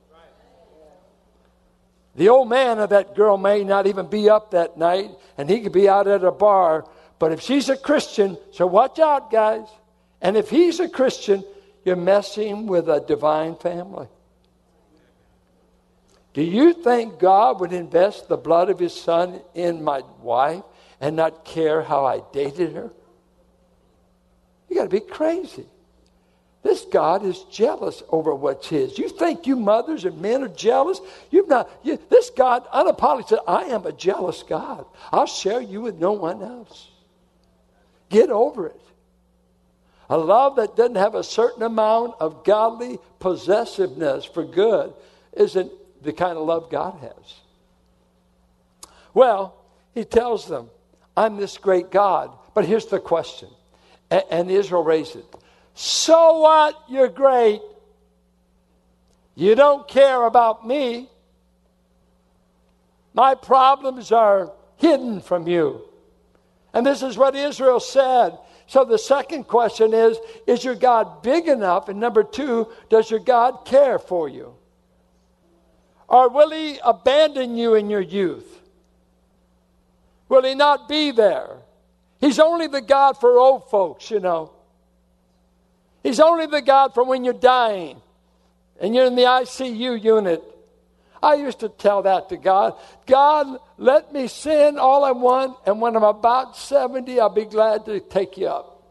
The 2.20 2.28
old 2.28 2.50
man 2.50 2.80
of 2.80 2.90
that 2.90 3.16
girl 3.16 3.38
may 3.38 3.64
not 3.64 3.88
even 3.88 4.08
be 4.08 4.30
up 4.30 4.52
that 4.52 4.78
night, 4.78 5.10
and 5.38 5.50
he 5.50 5.62
could 5.62 5.72
be 5.72 5.88
out 5.88 6.06
at 6.06 6.22
a 6.22 6.32
bar. 6.34 6.86
But 7.18 7.32
if 7.32 7.40
she's 7.40 7.70
a 7.70 7.78
Christian, 7.78 8.38
so 8.52 8.68
watch 8.68 9.00
out, 9.00 9.32
guys. 9.32 9.66
And 10.20 10.36
if 10.36 10.50
he's 10.50 10.82
a 10.82 10.90
Christian, 10.90 11.46
you're 11.86 11.96
messing 11.96 12.68
with 12.68 12.90
a 12.90 13.00
divine 13.00 13.56
family. 13.56 14.10
Do 16.34 16.42
you 16.42 16.74
think 16.74 17.20
God 17.20 17.62
would 17.62 17.72
invest 17.72 18.28
the 18.28 18.36
blood 18.36 18.70
of 18.70 18.80
his 18.80 18.94
son 18.94 19.40
in 19.56 19.82
my 19.82 20.02
wife 20.22 20.66
and 21.00 21.16
not 21.16 21.46
care 21.46 21.82
how 21.82 22.04
I 22.04 22.20
dated 22.34 22.76
her? 22.76 22.92
You 24.68 24.76
got 24.76 24.84
to 24.84 24.90
be 24.90 25.00
crazy. 25.00 25.68
This 26.62 26.86
God 26.86 27.24
is 27.24 27.44
jealous 27.44 28.04
over 28.10 28.36
what's 28.36 28.68
His. 28.68 28.98
You 28.98 29.08
think 29.10 29.48
you 29.48 29.56
mothers 29.56 30.04
and 30.04 30.22
men 30.22 30.44
are 30.44 30.50
jealous? 30.50 31.00
You've 31.32 31.48
not. 31.48 31.70
You, 31.84 31.98
this 32.10 32.30
God 32.32 32.68
unapologetically 32.68 33.30
said, 33.30 33.40
"I 33.48 33.64
am 33.66 33.86
a 33.86 33.92
jealous 33.92 34.44
God. 34.44 34.86
I'll 35.12 35.26
share 35.26 35.62
you 35.62 35.82
with 35.82 35.96
no 35.96 36.12
one 36.12 36.44
else." 36.44 36.90
Get 38.10 38.30
over 38.30 38.68
it. 38.68 38.82
A 40.10 40.18
love 40.18 40.56
that 40.56 40.76
doesn't 40.76 40.96
have 40.96 41.14
a 41.14 41.24
certain 41.24 41.62
amount 41.62 42.16
of 42.20 42.44
godly 42.44 42.98
possessiveness 43.20 44.26
for 44.26 44.44
good 44.44 44.94
isn't 45.34 45.72
the 46.02 46.12
kind 46.12 46.38
of 46.38 46.46
love 46.46 46.72
God 46.72 46.98
has. 47.02 47.36
Well, 49.14 49.56
he 49.94 50.04
tells 50.06 50.48
them, 50.48 50.70
I'm 51.16 51.38
this 51.38 51.58
great 51.58 51.92
God. 51.92 52.32
But 52.56 52.66
here's 52.66 52.88
the 52.88 53.00
question. 53.00 53.50
And, 54.10 54.50
Israel 54.50 54.84
raised 54.84 55.16
it. 55.16 55.26
So 55.82 56.40
what? 56.40 56.76
You're 56.90 57.08
great. 57.08 57.62
You 59.34 59.56
don't 59.56 59.88
care 59.88 60.26
about 60.26 60.68
me. 60.68 61.08
My 63.14 63.34
problems 63.34 64.12
are 64.12 64.52
hidden 64.76 65.22
from 65.22 65.48
you. 65.48 65.86
And 66.74 66.86
this 66.86 67.02
is 67.02 67.18
what 67.18 67.34
Israel 67.34 67.80
said. 67.80 68.38
So 68.68 68.84
the 68.84 68.98
second 68.98 69.46
question 69.46 69.94
is 69.94 70.18
Is 70.46 70.66
your 70.66 70.76
God 70.76 71.24
big 71.24 71.48
enough? 71.48 71.88
And 71.88 71.98
number 71.98 72.26
two, 72.26 72.68
does 72.90 73.10
your 73.10 73.22
God 73.22 73.64
care 73.64 74.00
for 74.00 74.28
you? 74.28 74.56
Or 76.10 76.28
will 76.28 76.52
he 76.52 76.78
abandon 76.84 77.56
you 77.56 77.76
in 77.76 77.90
your 77.90 78.02
youth? 78.02 78.60
Will 80.28 80.44
he 80.44 80.56
not 80.56 80.90
be 80.90 81.12
there? 81.12 81.56
He's 82.20 82.38
only 82.38 82.68
the 82.68 82.82
God 82.82 83.14
for 83.14 83.40
old 83.40 83.70
folks, 83.70 84.12
you 84.12 84.20
know. 84.20 84.59
He's 86.04 86.20
only 86.20 86.46
the 86.46 86.62
God 86.62 86.94
for 86.94 87.04
when 87.04 87.24
you're 87.24 87.34
dying 87.34 88.02
and 88.80 88.96
you're 88.96 89.06
in 89.06 89.16
the 89.16 89.24
ICU 89.24 90.02
unit. 90.02 90.44
I 91.22 91.36
used 91.36 91.60
to 91.60 91.70
tell 91.70 92.04
that 92.04 92.30
to 92.30 92.38
God 92.38 92.76
God, 93.06 93.60
let 93.78 94.14
me 94.14 94.28
sin 94.28 94.78
all 94.78 95.04
I 95.04 95.12
want, 95.12 95.58
and 95.66 95.82
when 95.82 95.96
I'm 95.96 96.04
about 96.04 96.56
70, 96.56 97.20
I'll 97.20 97.30
be 97.30 97.46
glad 97.46 97.86
to 97.86 98.00
take 98.00 98.38
you 98.38 98.48
up. 98.48 98.82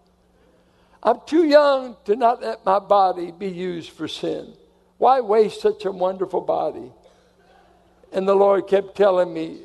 I'm 1.02 1.20
too 1.26 1.44
young 1.44 1.96
to 2.04 2.16
not 2.16 2.42
let 2.42 2.66
my 2.66 2.78
body 2.80 3.30
be 3.30 3.48
used 3.48 3.90
for 3.90 4.08
sin. 4.08 4.52
Why 4.98 5.20
waste 5.20 5.62
such 5.62 5.84
a 5.84 5.92
wonderful 5.92 6.40
body? 6.40 6.92
And 8.12 8.26
the 8.26 8.34
Lord 8.34 8.66
kept 8.66 8.96
telling 8.96 9.32
me, 9.32 9.60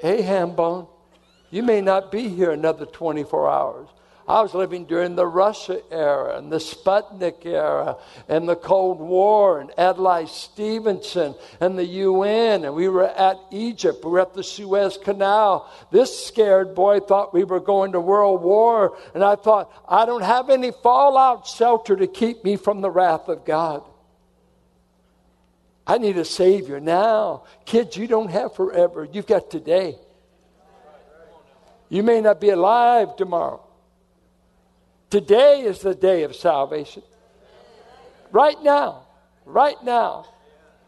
Hey, 0.00 0.22
Hambone, 0.22 0.88
you 1.50 1.62
may 1.62 1.80
not 1.80 2.10
be 2.12 2.28
here 2.28 2.50
another 2.50 2.86
24 2.86 3.50
hours. 3.50 3.88
I 4.26 4.40
was 4.40 4.54
living 4.54 4.86
during 4.86 5.16
the 5.16 5.26
Russia 5.26 5.82
era 5.90 6.38
and 6.38 6.50
the 6.50 6.56
Sputnik 6.56 7.44
era 7.44 7.98
and 8.26 8.48
the 8.48 8.56
Cold 8.56 8.98
War 8.98 9.60
and 9.60 9.70
Adlai 9.78 10.24
Stevenson 10.24 11.34
and 11.60 11.78
the 11.78 11.84
UN 11.84 12.64
and 12.64 12.74
we 12.74 12.88
were 12.88 13.06
at 13.06 13.38
Egypt. 13.50 14.02
We 14.02 14.12
were 14.12 14.20
at 14.20 14.32
the 14.32 14.42
Suez 14.42 14.96
Canal. 14.96 15.70
This 15.90 16.26
scared 16.26 16.74
boy 16.74 17.00
thought 17.00 17.34
we 17.34 17.44
were 17.44 17.60
going 17.60 17.92
to 17.92 18.00
World 18.00 18.40
War 18.40 18.96
and 19.14 19.22
I 19.22 19.36
thought, 19.36 19.70
I 19.86 20.06
don't 20.06 20.24
have 20.24 20.48
any 20.48 20.70
fallout 20.70 21.46
shelter 21.46 21.94
to 21.94 22.06
keep 22.06 22.44
me 22.44 22.56
from 22.56 22.80
the 22.80 22.90
wrath 22.90 23.28
of 23.28 23.44
God. 23.44 23.82
I 25.86 25.98
need 25.98 26.16
a 26.16 26.24
Savior 26.24 26.80
now. 26.80 27.44
Kids, 27.66 27.94
you 27.94 28.06
don't 28.06 28.30
have 28.30 28.54
forever. 28.54 29.06
You've 29.10 29.26
got 29.26 29.50
today. 29.50 29.96
You 31.90 32.02
may 32.02 32.22
not 32.22 32.40
be 32.40 32.48
alive 32.48 33.16
tomorrow. 33.16 33.63
Today 35.10 35.62
is 35.62 35.80
the 35.80 35.94
day 35.94 36.24
of 36.24 36.34
salvation. 36.34 37.02
Right 38.32 38.60
now. 38.62 39.06
Right 39.44 39.82
now. 39.84 40.26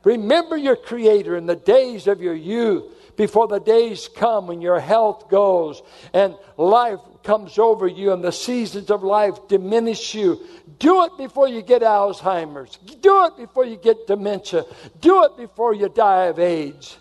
Remember 0.05 0.57
your 0.57 0.77
Creator 0.77 1.37
in 1.37 1.47
the 1.47 1.57
days 1.57 2.07
of 2.07 2.21
your 2.21 2.35
youth 2.35 2.85
before 3.17 3.49
the 3.49 3.59
days 3.59 4.09
come 4.09 4.47
when 4.47 4.61
your 4.61 4.79
health 4.79 5.29
goes 5.29 5.83
and 6.13 6.37
life 6.57 7.01
comes 7.23 7.59
over 7.59 7.89
you 7.89 8.13
and 8.13 8.23
the 8.23 8.31
seasons 8.31 8.91
of 8.91 9.03
life 9.03 9.35
diminish 9.49 10.15
you. 10.15 10.41
Do 10.79 11.05
it 11.05 11.13
before 11.19 11.49
you 11.49 11.63
get 11.63 11.83
Alzheimer's. 11.83 12.77
Do 13.01 13.27
it 13.27 13.37
before 13.37 13.65
you 13.65 13.77
get 13.77 14.07
dementia. 14.07 14.65
Do 15.01 15.25
it 15.25 15.37
before 15.37 15.75
you 15.75 15.89
die 15.89 16.27
of 16.27 16.39
age. 16.39 16.97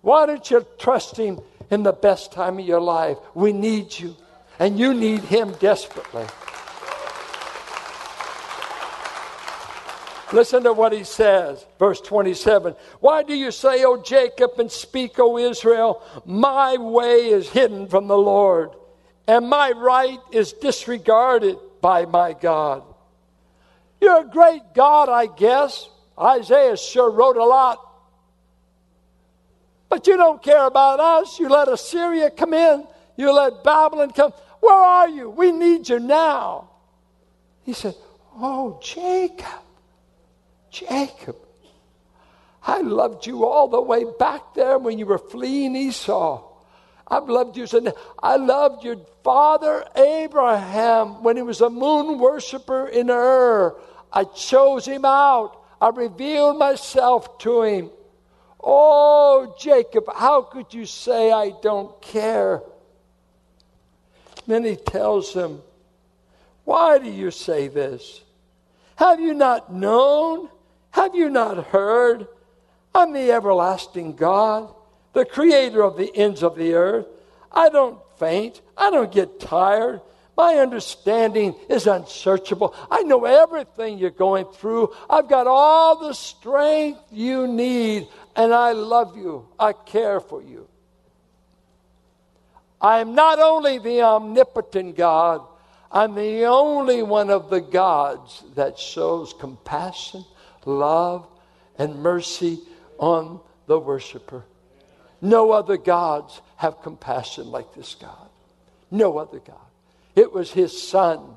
Why 0.00 0.24
don't 0.24 0.50
you 0.50 0.64
trust 0.78 1.16
Him 1.16 1.40
in 1.70 1.82
the 1.82 1.92
best 1.92 2.32
time 2.32 2.58
of 2.58 2.64
your 2.64 2.80
life? 2.80 3.18
We 3.34 3.52
need 3.52 3.98
you 3.98 4.16
and 4.58 4.78
you 4.78 4.94
need 4.94 5.20
Him 5.20 5.52
desperately. 5.60 6.26
Listen 10.32 10.64
to 10.64 10.72
what 10.72 10.92
he 10.92 11.04
says, 11.04 11.64
verse 11.78 12.00
27. 12.00 12.74
Why 12.98 13.22
do 13.22 13.34
you 13.34 13.52
say, 13.52 13.84
O 13.84 14.02
Jacob, 14.02 14.58
and 14.58 14.70
speak, 14.70 15.18
O 15.18 15.38
Israel, 15.38 16.02
my 16.24 16.76
way 16.76 17.28
is 17.28 17.48
hidden 17.48 17.86
from 17.86 18.08
the 18.08 18.18
Lord, 18.18 18.70
and 19.28 19.48
my 19.48 19.70
right 19.70 20.18
is 20.32 20.52
disregarded 20.52 21.56
by 21.80 22.06
my 22.06 22.32
God? 22.32 22.82
You're 24.00 24.22
a 24.22 24.28
great 24.28 24.62
God, 24.74 25.08
I 25.08 25.26
guess. 25.26 25.88
Isaiah 26.20 26.76
sure 26.76 27.10
wrote 27.10 27.36
a 27.36 27.44
lot. 27.44 27.78
But 29.88 30.06
you 30.08 30.16
don't 30.16 30.42
care 30.42 30.66
about 30.66 30.98
us. 30.98 31.38
You 31.38 31.48
let 31.48 31.68
Assyria 31.68 32.30
come 32.30 32.52
in, 32.52 32.84
you 33.16 33.32
let 33.32 33.62
Babylon 33.62 34.10
come. 34.10 34.32
Where 34.66 34.74
are 34.74 35.08
you? 35.08 35.30
We 35.30 35.52
need 35.52 35.88
you 35.88 36.00
now. 36.00 36.70
He 37.62 37.72
said, 37.72 37.94
Oh, 38.34 38.80
Jacob, 38.82 39.62
Jacob, 40.72 41.36
I 42.64 42.80
loved 42.80 43.26
you 43.26 43.46
all 43.46 43.68
the 43.68 43.80
way 43.80 44.04
back 44.18 44.54
there 44.54 44.76
when 44.76 44.98
you 44.98 45.06
were 45.06 45.18
fleeing 45.18 45.76
Esau. 45.76 46.42
I've 47.06 47.28
loved 47.28 47.56
you. 47.56 47.68
I 48.20 48.34
loved 48.34 48.82
your 48.82 48.96
father 49.22 49.84
Abraham 49.94 51.22
when 51.22 51.36
he 51.36 51.42
was 51.42 51.60
a 51.60 51.70
moon 51.70 52.18
worshiper 52.18 52.88
in 52.88 53.08
Ur. 53.08 53.76
I 54.12 54.24
chose 54.24 54.84
him 54.84 55.04
out. 55.04 55.62
I 55.80 55.90
revealed 55.90 56.58
myself 56.58 57.38
to 57.38 57.62
him. 57.62 57.90
Oh, 58.60 59.54
Jacob, 59.60 60.06
how 60.12 60.42
could 60.42 60.74
you 60.74 60.86
say 60.86 61.30
I 61.30 61.52
don't 61.62 62.02
care? 62.02 62.62
Then 64.46 64.64
he 64.64 64.76
tells 64.76 65.32
them, 65.34 65.62
Why 66.64 66.98
do 66.98 67.10
you 67.10 67.30
say 67.30 67.68
this? 67.68 68.22
Have 68.96 69.20
you 69.20 69.34
not 69.34 69.72
known? 69.72 70.48
Have 70.90 71.14
you 71.14 71.28
not 71.28 71.66
heard? 71.66 72.26
I'm 72.94 73.12
the 73.12 73.30
everlasting 73.32 74.16
God, 74.16 74.74
the 75.12 75.26
creator 75.26 75.82
of 75.82 75.98
the 75.98 76.10
ends 76.16 76.42
of 76.42 76.56
the 76.56 76.74
earth. 76.74 77.06
I 77.52 77.68
don't 77.68 77.98
faint, 78.18 78.62
I 78.76 78.90
don't 78.90 79.12
get 79.12 79.40
tired. 79.40 80.00
My 80.36 80.56
understanding 80.56 81.54
is 81.70 81.86
unsearchable. 81.86 82.74
I 82.90 83.02
know 83.02 83.24
everything 83.24 83.98
you're 83.98 84.10
going 84.10 84.44
through. 84.44 84.94
I've 85.08 85.30
got 85.30 85.46
all 85.46 85.98
the 85.98 86.12
strength 86.12 87.00
you 87.10 87.46
need, 87.46 88.06
and 88.34 88.52
I 88.52 88.72
love 88.72 89.16
you. 89.16 89.48
I 89.58 89.72
care 89.72 90.20
for 90.20 90.42
you. 90.42 90.68
I 92.80 93.00
am 93.00 93.14
not 93.14 93.38
only 93.38 93.78
the 93.78 94.02
omnipotent 94.02 94.96
God, 94.96 95.42
I'm 95.90 96.14
the 96.14 96.44
only 96.44 97.02
one 97.02 97.30
of 97.30 97.48
the 97.48 97.60
gods 97.60 98.42
that 98.54 98.78
shows 98.78 99.32
compassion, 99.32 100.24
love, 100.64 101.26
and 101.78 102.02
mercy 102.02 102.60
on 102.98 103.40
the 103.66 103.78
worshiper. 103.78 104.44
No 105.20 105.52
other 105.52 105.76
gods 105.76 106.40
have 106.56 106.82
compassion 106.82 107.50
like 107.50 107.74
this 107.74 107.94
God. 107.94 108.28
No 108.90 109.18
other 109.18 109.38
God. 109.38 109.56
It 110.14 110.32
was 110.32 110.52
his 110.52 110.80
son 110.80 111.36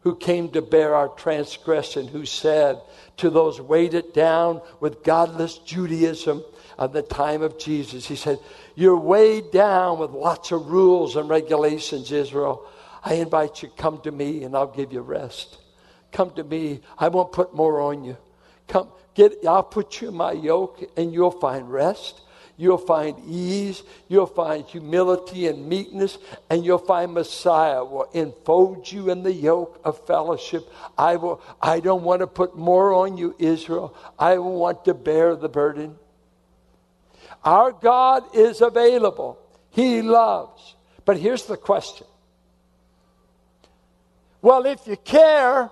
who 0.00 0.14
came 0.14 0.50
to 0.50 0.60
bear 0.60 0.94
our 0.94 1.08
transgression, 1.08 2.06
who 2.06 2.26
said 2.26 2.78
to 3.16 3.30
those 3.30 3.60
weighted 3.60 4.12
down 4.12 4.60
with 4.78 5.02
godless 5.02 5.58
Judaism 5.58 6.44
of 6.76 6.92
the 6.92 7.02
time 7.02 7.42
of 7.42 7.58
Jesus, 7.58 8.06
he 8.06 8.16
said, 8.16 8.38
you're 8.74 8.98
weighed 8.98 9.50
down 9.50 9.98
with 9.98 10.10
lots 10.10 10.52
of 10.52 10.66
rules 10.66 11.16
and 11.16 11.28
regulations, 11.28 12.10
Israel. 12.10 12.66
I 13.04 13.14
invite 13.14 13.62
you, 13.62 13.68
come 13.76 14.00
to 14.02 14.10
me 14.10 14.44
and 14.44 14.56
I'll 14.56 14.66
give 14.66 14.92
you 14.92 15.00
rest. 15.00 15.58
Come 16.10 16.30
to 16.32 16.44
me. 16.44 16.80
I 16.98 17.08
won't 17.08 17.32
put 17.32 17.54
more 17.54 17.80
on 17.80 18.04
you. 18.04 18.16
Come, 18.66 18.88
get, 19.14 19.32
I'll 19.46 19.62
put 19.62 20.00
you 20.00 20.08
in 20.08 20.14
my 20.14 20.32
yoke 20.32 20.82
and 20.96 21.12
you'll 21.12 21.30
find 21.30 21.70
rest. 21.70 22.22
You'll 22.56 22.78
find 22.78 23.16
ease. 23.28 23.82
You'll 24.08 24.26
find 24.26 24.64
humility 24.64 25.48
and 25.48 25.68
meekness. 25.68 26.18
And 26.48 26.64
you'll 26.64 26.78
find 26.78 27.12
Messiah 27.12 27.84
will 27.84 28.08
enfold 28.12 28.90
you 28.90 29.10
in 29.10 29.22
the 29.22 29.32
yoke 29.32 29.80
of 29.84 30.06
fellowship. 30.06 30.68
I, 30.96 31.16
will, 31.16 31.42
I 31.60 31.80
don't 31.80 32.04
want 32.04 32.20
to 32.20 32.26
put 32.26 32.56
more 32.56 32.94
on 32.94 33.16
you, 33.18 33.34
Israel. 33.38 33.96
I 34.18 34.38
want 34.38 34.84
to 34.84 34.94
bear 34.94 35.34
the 35.36 35.48
burden. 35.48 35.96
Our 37.44 37.72
God 37.72 38.24
is 38.34 38.60
available. 38.60 39.38
He 39.70 40.02
loves. 40.02 40.74
But 41.04 41.18
here's 41.18 41.44
the 41.44 41.56
question. 41.56 42.06
Well, 44.40 44.66
if 44.66 44.86
you 44.86 44.96
care, 44.96 45.70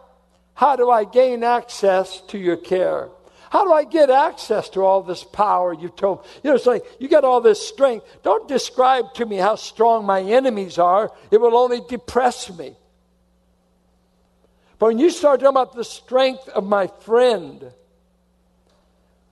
How 0.55 0.76
do 0.76 0.91
I 0.91 1.05
gain 1.05 1.43
access 1.43 2.21
to 2.29 2.38
your 2.38 2.57
care? 2.57 3.09
How 3.50 3.64
do 3.64 3.73
I 3.73 3.85
get 3.85 4.11
access 4.11 4.69
to 4.71 4.85
all 4.85 5.02
this 5.02 5.25
power 5.25 5.75
you 5.75 5.88
told? 5.88 6.23
me? 6.23 6.31
You 6.45 6.50
know, 6.50 6.57
it's 6.57 6.67
like 6.67 6.85
you 7.00 7.09
got 7.09 7.25
all 7.25 7.41
this 7.41 7.67
strength. 7.67 8.07
Don't 8.23 8.49
describe 8.49 9.12
to 9.14 9.26
me 9.26 9.37
how 9.37 9.57
strong 9.57 10.07
my 10.07 10.21
enemies 10.21 10.79
are. 10.79 11.11
It 11.31 11.41
will 11.41 11.57
only 11.57 11.81
depress 11.88 12.50
me. 12.57 12.76
But 14.79 14.87
when 14.87 14.99
you 14.99 15.11
start 15.11 15.41
talking 15.41 15.57
about 15.57 15.75
the 15.75 15.85
strength 15.85 16.49
of 16.49 16.64
my 16.64 16.87
friend, 16.87 17.73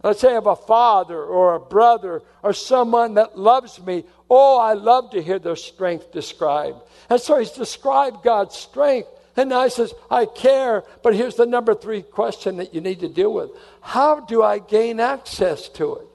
let's 0.03 0.21
say 0.21 0.35
of 0.35 0.47
a 0.47 0.57
father 0.57 1.23
or 1.23 1.55
a 1.55 1.61
brother 1.61 2.23
or 2.43 2.53
someone 2.53 3.15
that 3.15 3.39
loves 3.39 3.81
me, 3.81 4.05
oh, 4.29 4.59
I 4.59 4.75
love 4.75 5.11
to 5.11 5.23
hear 5.23 5.39
their 5.39 5.57
strength 5.57 6.13
described. 6.13 6.81
And 7.09 7.21
so 7.21 7.39
he's 7.39 7.51
described 7.51 8.23
God's 8.23 8.57
strength. 8.57 9.09
And 9.37 9.51
now 9.51 9.65
he 9.65 9.71
says, 9.71 9.93
I 10.11 10.27
care. 10.27 10.85
But 11.03 11.15
here's 11.15 11.37
the 11.37 11.47
number 11.47 11.75
three 11.75 12.03
question 12.03 12.57
that 12.57 12.75
you 12.75 12.81
need 12.81 13.01
to 13.01 13.09
deal 13.09 13.33
with 13.33 13.51
How 13.81 14.21
do 14.21 14.43
I 14.43 14.59
gain 14.59 15.01
access 15.01 15.69
to 15.71 15.97
it? 15.97 16.07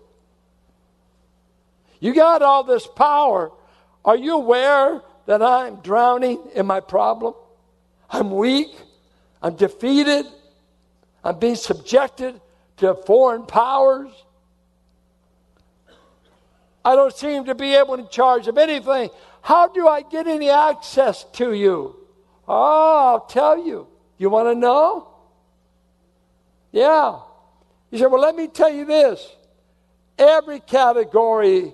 You 1.99 2.13
got 2.13 2.41
all 2.41 2.63
this 2.63 2.87
power. 2.87 3.51
Are 4.03 4.17
you 4.17 4.33
aware 4.33 5.01
that 5.25 5.41
I'm 5.41 5.77
drowning 5.77 6.39
in 6.53 6.65
my 6.65 6.79
problem? 6.79 7.33
I'm 8.09 8.31
weak. 8.31 8.75
I'm 9.41 9.55
defeated. 9.55 10.25
I'm 11.23 11.39
being 11.39 11.55
subjected 11.55 12.39
to 12.77 12.96
foreign 13.05 13.46
powers. 13.46 14.12
I 16.84 16.96
don't 16.96 17.15
seem 17.15 17.46
to 17.46 17.55
be 17.55 17.74
able 17.74 17.98
to 17.98 18.08
charge 18.08 18.48
of 18.48 18.58
anything. 18.58 19.10
How 19.41 19.67
do 19.67 19.88
I 19.88 20.01
get 20.01 20.27
any 20.27 20.50
access 20.50 21.24
to 21.34 21.53
you? 21.53 21.96
Oh, 22.48 23.08
I'll 23.08 23.25
tell 23.25 23.58
you. 23.65 23.88
You 24.17 24.29
want 24.29 24.48
to 24.50 24.55
know? 24.55 25.08
Yeah. 26.72 27.20
He 27.89 27.98
said, 27.98 28.08
Well, 28.08 28.22
let 28.22 28.36
me 28.36 28.48
tell 28.48 28.72
you 28.72 28.86
this. 28.86 29.25
Every 30.17 30.60
category, 30.60 31.74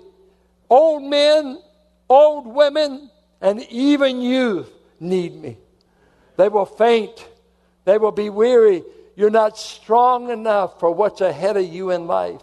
old 0.68 1.04
men, 1.04 1.60
old 2.08 2.46
women, 2.46 3.10
and 3.40 3.60
even 3.70 4.20
youth 4.20 4.70
need 4.98 5.34
me. 5.34 5.58
They 6.36 6.48
will 6.48 6.66
faint, 6.66 7.28
they 7.84 7.98
will 7.98 8.12
be 8.12 8.30
weary. 8.30 8.82
You're 9.22 9.30
not 9.30 9.56
strong 9.56 10.30
enough 10.30 10.80
for 10.80 10.90
what's 10.90 11.20
ahead 11.20 11.56
of 11.56 11.64
you 11.64 11.92
in 11.92 12.08
life. 12.08 12.40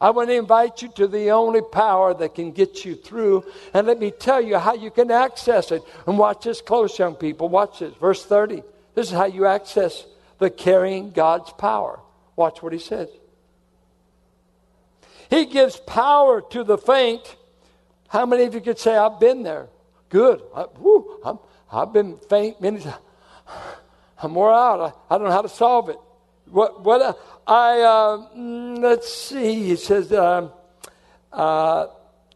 I 0.00 0.08
want 0.08 0.30
to 0.30 0.34
invite 0.34 0.80
you 0.80 0.88
to 0.96 1.06
the 1.06 1.32
only 1.32 1.60
power 1.60 2.14
that 2.14 2.34
can 2.34 2.52
get 2.52 2.86
you 2.86 2.94
through. 2.94 3.44
And 3.74 3.86
let 3.86 3.98
me 3.98 4.10
tell 4.10 4.40
you 4.40 4.56
how 4.56 4.72
you 4.72 4.90
can 4.90 5.10
access 5.10 5.72
it. 5.72 5.82
And 6.06 6.16
watch 6.16 6.44
this 6.44 6.62
close, 6.62 6.98
young 6.98 7.16
people. 7.16 7.50
Watch 7.50 7.80
this. 7.80 7.92
Verse 7.96 8.24
30. 8.24 8.62
This 8.94 9.08
is 9.08 9.12
how 9.12 9.26
you 9.26 9.44
access 9.44 10.06
the 10.38 10.48
carrying 10.48 11.10
God's 11.10 11.52
power. 11.52 12.00
Watch 12.34 12.62
what 12.62 12.72
he 12.72 12.78
says. 12.78 13.10
He 15.28 15.44
gives 15.44 15.76
power 15.76 16.40
to 16.40 16.64
the 16.64 16.78
faint. 16.78 17.36
How 18.08 18.24
many 18.24 18.44
of 18.44 18.54
you 18.54 18.62
could 18.62 18.78
say, 18.78 18.96
I've 18.96 19.20
been 19.20 19.42
there? 19.42 19.68
Good. 20.08 20.40
I, 20.56 21.36
have 21.70 21.92
been 21.92 22.16
faint 22.16 22.58
many 22.62 22.80
times. 22.80 22.96
I'm 24.24 24.34
wore 24.34 24.52
out. 24.52 24.80
I, 25.10 25.14
I 25.14 25.18
don't 25.18 25.28
know 25.28 25.32
how 25.32 25.42
to 25.42 25.48
solve 25.48 25.88
it. 25.88 25.98
What, 26.46 26.84
what, 26.84 27.00
uh, 27.02 27.12
I, 27.46 27.80
uh, 27.80 28.36
let's 28.80 29.12
see, 29.12 29.64
he 29.64 29.76
says, 29.76 30.12
uh, 30.12 30.50
uh, 31.32 31.86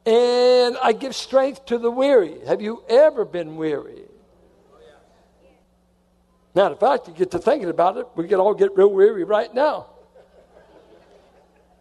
and 0.07 0.77
I 0.83 0.93
give 0.93 1.15
strength 1.15 1.67
to 1.67 1.79
the 1.79 1.91
weary. 1.91 2.39
Have 2.47 2.61
you 2.61 2.83
ever 2.89 3.25
been 3.25 3.57
weary? 3.57 4.03
Now, 6.55 6.73
of 6.73 6.81
fact, 6.81 7.07
you 7.07 7.15
get 7.15 7.31
to 7.33 7.39
thinking 7.39 7.69
about 7.69 7.97
it, 7.99 8.07
we 8.17 8.27
can 8.27 8.41
all 8.41 8.55
get 8.55 8.75
real 8.75 8.91
weary 8.91 9.25
right 9.25 9.53
now. 9.55 9.87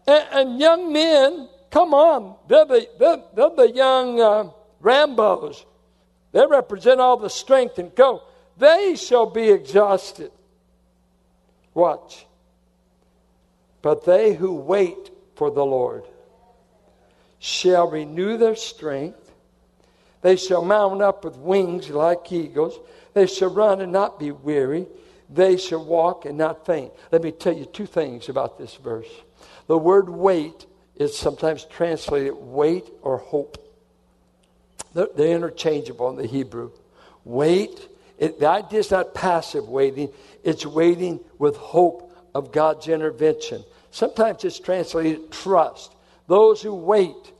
And, 0.06 0.24
and 0.32 0.60
young 0.60 0.92
men, 0.92 1.48
come 1.70 1.94
on, 1.94 2.36
they're 2.48 2.64
the, 2.64 2.88
they're, 2.98 3.22
they're 3.34 3.56
the 3.56 3.72
young 3.74 4.20
uh, 4.20 4.50
Rambos. 4.82 5.64
They 6.32 6.46
represent 6.46 7.00
all 7.00 7.16
the 7.16 7.30
strength 7.30 7.78
and 7.78 7.94
go. 7.94 8.22
They 8.58 8.96
shall 8.96 9.26
be 9.26 9.50
exhausted. 9.50 10.32
Watch. 11.74 12.26
But 13.82 14.04
they 14.04 14.34
who 14.34 14.54
wait 14.54 15.10
for 15.36 15.50
the 15.50 15.64
Lord 15.64 16.04
shall 17.38 17.88
renew 17.88 18.36
their 18.36 18.56
strength. 18.56 19.32
They 20.22 20.36
shall 20.36 20.64
mount 20.64 21.00
up 21.00 21.24
with 21.24 21.36
wings 21.36 21.88
like 21.88 22.32
eagles. 22.32 22.78
They 23.14 23.26
shall 23.26 23.50
run 23.50 23.80
and 23.80 23.92
not 23.92 24.18
be 24.18 24.32
weary. 24.32 24.86
They 25.30 25.56
shall 25.56 25.84
walk 25.84 26.24
and 26.24 26.36
not 26.36 26.66
faint. 26.66 26.92
Let 27.12 27.22
me 27.22 27.30
tell 27.30 27.54
you 27.54 27.64
two 27.64 27.86
things 27.86 28.28
about 28.28 28.58
this 28.58 28.74
verse. 28.74 29.08
The 29.68 29.78
word 29.78 30.08
wait 30.08 30.66
is 30.96 31.16
sometimes 31.16 31.64
translated 31.64 32.34
wait 32.34 32.90
or 33.02 33.18
hope. 33.18 33.64
They're, 34.94 35.06
interchangeable 35.16 36.10
in 36.10 36.16
the 36.16 36.26
Hebrew. 36.26 36.72
Wait, 37.24 37.88
it, 38.18 38.40
the 38.40 38.48
idea 38.48 38.80
is 38.80 38.90
not 38.90 39.14
passive 39.14 39.68
waiting, 39.68 40.10
it's 40.42 40.66
waiting 40.66 41.20
with 41.38 41.56
hope 41.56 42.12
of 42.34 42.52
God's 42.52 42.88
intervention. 42.88 43.64
Sometimes 43.90 44.44
it's 44.44 44.58
translated 44.58 45.30
trust. 45.30 45.94
Those 46.26 46.60
who 46.60 46.74
wait 46.74 47.32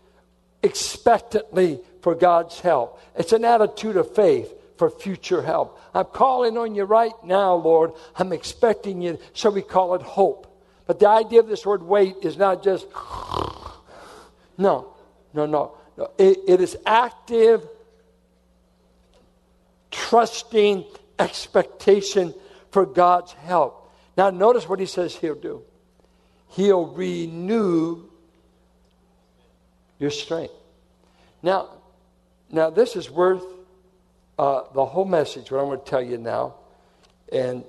expectantly 0.62 1.80
for 2.00 2.14
God's 2.14 2.60
help. 2.60 3.00
It's 3.16 3.32
an 3.32 3.44
attitude 3.44 3.96
of 3.96 4.14
faith 4.14 4.52
for 4.76 4.90
future 4.90 5.42
help. 5.42 5.80
I'm 5.92 6.06
calling 6.06 6.56
on 6.56 6.74
you 6.74 6.84
right 6.84 7.12
now, 7.24 7.54
Lord. 7.54 7.92
I'm 8.16 8.32
expecting 8.32 9.02
you. 9.02 9.18
So 9.34 9.50
we 9.50 9.62
call 9.62 9.94
it 9.94 10.02
hope. 10.02 10.46
But 10.86 11.00
the 11.00 11.08
idea 11.08 11.40
of 11.40 11.48
this 11.48 11.66
word 11.66 11.82
wait 11.82 12.16
is 12.22 12.36
not 12.36 12.62
just, 12.62 12.86
no, 14.58 14.94
no, 15.34 15.46
no. 15.46 15.76
no. 15.96 16.10
It, 16.16 16.38
it 16.46 16.60
is 16.60 16.76
active, 16.86 17.68
trusting 20.08 20.84
expectation 21.18 22.34
for 22.70 22.86
God's 22.86 23.32
help. 23.32 23.92
Now, 24.16 24.30
notice 24.30 24.68
what 24.68 24.80
he 24.80 24.86
says 24.86 25.14
he'll 25.14 25.34
do. 25.34 25.62
He'll 26.50 26.86
renew 26.86 28.04
your 29.98 30.10
strength. 30.10 30.54
Now, 31.42 31.68
now 32.50 32.70
this 32.70 32.96
is 32.96 33.10
worth 33.10 33.44
uh, 34.38 34.62
the 34.72 34.84
whole 34.84 35.04
message. 35.04 35.50
What 35.50 35.60
I'm 35.60 35.66
going 35.66 35.80
to 35.80 35.84
tell 35.84 36.02
you 36.02 36.18
now, 36.18 36.54
and 37.30 37.64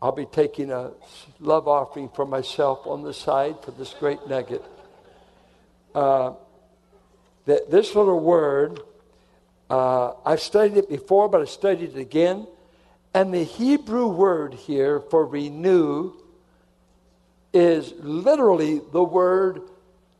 I'll 0.00 0.12
be 0.12 0.26
taking 0.26 0.70
a 0.70 0.92
love 1.40 1.68
offering 1.68 2.08
for 2.08 2.24
myself 2.24 2.86
on 2.86 3.02
the 3.02 3.12
side 3.12 3.56
for 3.62 3.72
this 3.72 3.94
great 3.94 4.26
nugget. 4.28 4.64
Uh, 5.94 6.34
that 7.46 7.70
this 7.70 7.94
little 7.94 8.20
word, 8.20 8.80
uh, 9.68 10.12
I've 10.24 10.40
studied 10.40 10.76
it 10.76 10.88
before, 10.88 11.28
but 11.28 11.40
I 11.40 11.44
studied 11.44 11.96
it 11.96 11.98
again. 11.98 12.46
And 13.14 13.32
the 13.32 13.44
Hebrew 13.44 14.08
word 14.08 14.54
here 14.54 15.00
for 15.00 15.24
renew 15.24 16.12
is 17.52 17.92
literally 17.98 18.80
the 18.92 19.02
word 19.02 19.62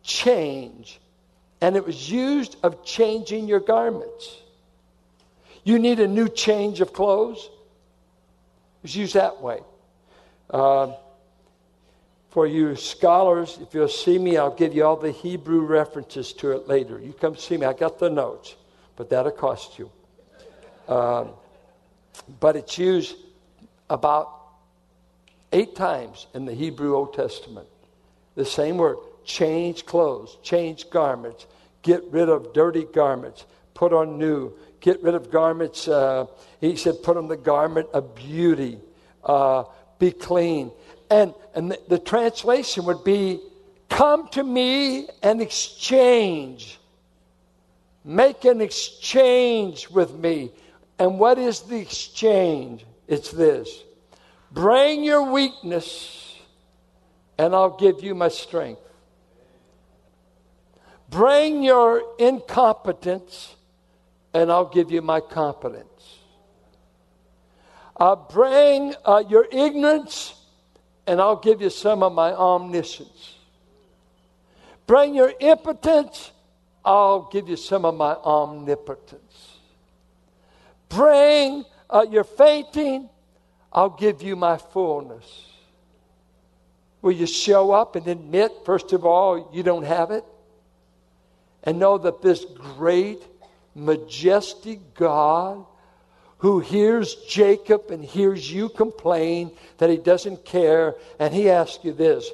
change. 0.03 0.99
And 1.61 1.77
it 1.77 1.85
was 1.85 2.11
used 2.11 2.57
of 2.63 2.85
changing 2.85 3.49
your 3.49 3.61
garments. 3.61 4.37
You 5.65 5.79
need 5.79 6.01
a 6.01 6.07
new 6.07 6.29
change 6.29 6.81
of 6.81 6.93
clothes. 6.93 7.51
It's 8.85 8.95
used 8.95 9.15
that 9.15 9.43
way. 9.43 9.61
Uh, 10.49 10.95
for 12.31 12.47
you 12.47 12.77
scholars, 12.77 13.59
if 13.61 13.75
you'll 13.75 13.89
see 13.89 14.19
me, 14.19 14.37
I'll 14.37 14.55
give 14.55 14.75
you 14.75 14.85
all 14.85 14.97
the 14.97 15.11
Hebrew 15.11 15.61
references 15.61 16.33
to 16.35 16.53
it 16.53 16.69
later. 16.69 17.01
You 17.01 17.13
come 17.13 17.35
see 17.37 17.57
me. 17.57 17.67
I 17.67 17.73
got 17.73 17.99
the 17.99 18.11
notes, 18.11 18.55
but 18.97 19.11
that'll 19.11 19.33
cost 19.33 19.79
you. 19.79 19.91
Um, 20.89 21.31
but 22.41 22.57
it's 22.57 22.79
used 22.79 23.17
about 23.89 24.33
eight 25.53 25.77
times 25.77 26.27
in 26.35 26.45
the 26.45 26.55
Hebrew 26.55 26.97
Old 26.97 27.15
Testament. 27.15 27.69
The 28.35 28.45
same 28.45 28.77
word 28.77 28.99
change 29.25 29.87
clothes, 29.87 30.39
change 30.43 30.91
garments, 30.91 31.47
get 31.83 32.03
rid 32.11 32.29
of 32.29 32.53
dirty 32.53 32.85
garments, 32.85 33.45
put 33.75 33.93
on 33.93 34.19
new, 34.19 34.53
get 34.81 35.03
rid 35.03 35.15
of 35.15 35.31
garments. 35.31 35.89
Uh, 35.89 36.27
he 36.61 36.77
said, 36.77 37.03
put 37.03 37.17
on 37.17 37.29
the 37.29 37.37
garment 37.37 37.89
of 37.93 38.15
beauty, 38.15 38.79
uh, 39.25 39.65
be 39.99 40.11
clean. 40.13 40.71
And, 41.11 41.35
and 41.55 41.71
the, 41.71 41.81
the 41.89 41.99
translation 41.99 42.85
would 42.85 43.05
be, 43.05 43.41
come 43.89 44.29
to 44.29 44.43
me 44.43 45.09
and 45.23 45.41
exchange. 45.41 46.79
Make 48.07 48.45
an 48.45 48.61
exchange 48.61 49.91
with 49.91 50.15
me. 50.15 50.53
And 50.97 51.19
what 51.19 51.39
is 51.39 51.63
the 51.63 51.79
exchange? 51.79 52.87
It's 53.09 53.33
this 53.33 53.83
bring 54.53 55.03
your 55.03 55.31
weakness, 55.33 56.37
and 57.37 57.53
I'll 57.55 57.77
give 57.77 58.03
you 58.03 58.15
my 58.15 58.29
strength. 58.29 58.81
Bring 61.11 61.65
your 61.65 62.03
incompetence, 62.19 63.57
and 64.33 64.53
I'll 64.53 64.69
give 64.69 64.91
you 64.93 65.03
my 65.03 65.21
competence. 65.21 66.19
Uh, 67.97 68.15
bring 68.15 68.95
uh, 69.05 69.25
your 69.29 69.47
ignorance, 69.51 70.35
and 71.07 71.21
I'll 71.21 71.41
give 71.41 71.61
you 71.61 71.71
some 71.71 72.03
of 72.03 72.13
my 72.13 72.33
omniscience. 72.33 73.35
Bring 74.87 75.15
your 75.15 75.33
impotence, 75.41 76.31
I'll 76.87 77.29
give 77.33 77.49
you 77.49 77.57
some 77.57 77.85
of 77.85 77.97
my 77.97 78.15
omnipotence. 78.15 79.59
Bring 80.89 81.65
uh, 81.91 82.07
your 82.09 82.23
fainting, 82.23 83.11
I'll 83.73 83.91
give 83.91 84.23
you 84.23 84.37
my 84.37 84.57
fullness. 84.57 85.51
Will 87.03 87.13
you 87.13 87.27
show 87.27 87.73
up 87.73 87.97
and 87.97 88.07
admit, 88.07 88.53
first 88.65 88.93
of 88.93 89.05
all, 89.05 89.51
you 89.53 89.65
don't 89.65 89.85
have 89.85 90.13
it? 90.13 90.25
And 91.65 91.81
know 91.81 91.99
that 91.99 92.23
this 92.23 92.45
great, 92.45 93.23
majestic 93.75 94.95
God 94.95 95.67
who 96.39 96.61
hears 96.61 97.17
Jacob 97.29 97.91
and 97.91 98.05
hears 98.05 98.51
you 98.51 98.69
complain 98.69 99.51
that 99.79 99.91
he 99.91 99.97
doesn't 99.97 100.45
care, 100.45 100.95
and 101.19 101.35
he 101.35 101.51
asks 101.51 101.85
you 101.85 101.93
this 101.93 102.31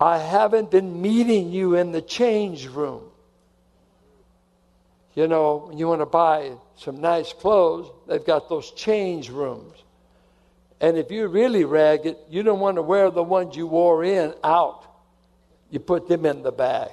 I 0.00 0.18
haven't 0.18 0.72
been 0.72 1.00
meeting 1.00 1.52
you 1.52 1.76
in 1.76 1.92
the 1.92 2.02
change 2.02 2.66
room. 2.66 3.07
You 5.18 5.26
know, 5.26 5.72
you 5.74 5.88
want 5.88 6.00
to 6.00 6.06
buy 6.06 6.52
some 6.76 7.00
nice 7.00 7.32
clothes, 7.32 7.90
they've 8.06 8.24
got 8.24 8.48
those 8.48 8.70
change 8.70 9.30
rooms. 9.30 9.74
And 10.80 10.96
if 10.96 11.10
you're 11.10 11.26
really 11.26 11.64
ragged, 11.64 12.14
you 12.30 12.44
don't 12.44 12.60
want 12.60 12.76
to 12.76 12.82
wear 12.82 13.10
the 13.10 13.24
ones 13.24 13.56
you 13.56 13.66
wore 13.66 14.04
in 14.04 14.32
out. 14.44 14.84
You 15.72 15.80
put 15.80 16.06
them 16.06 16.24
in 16.24 16.44
the 16.44 16.52
bag. 16.52 16.90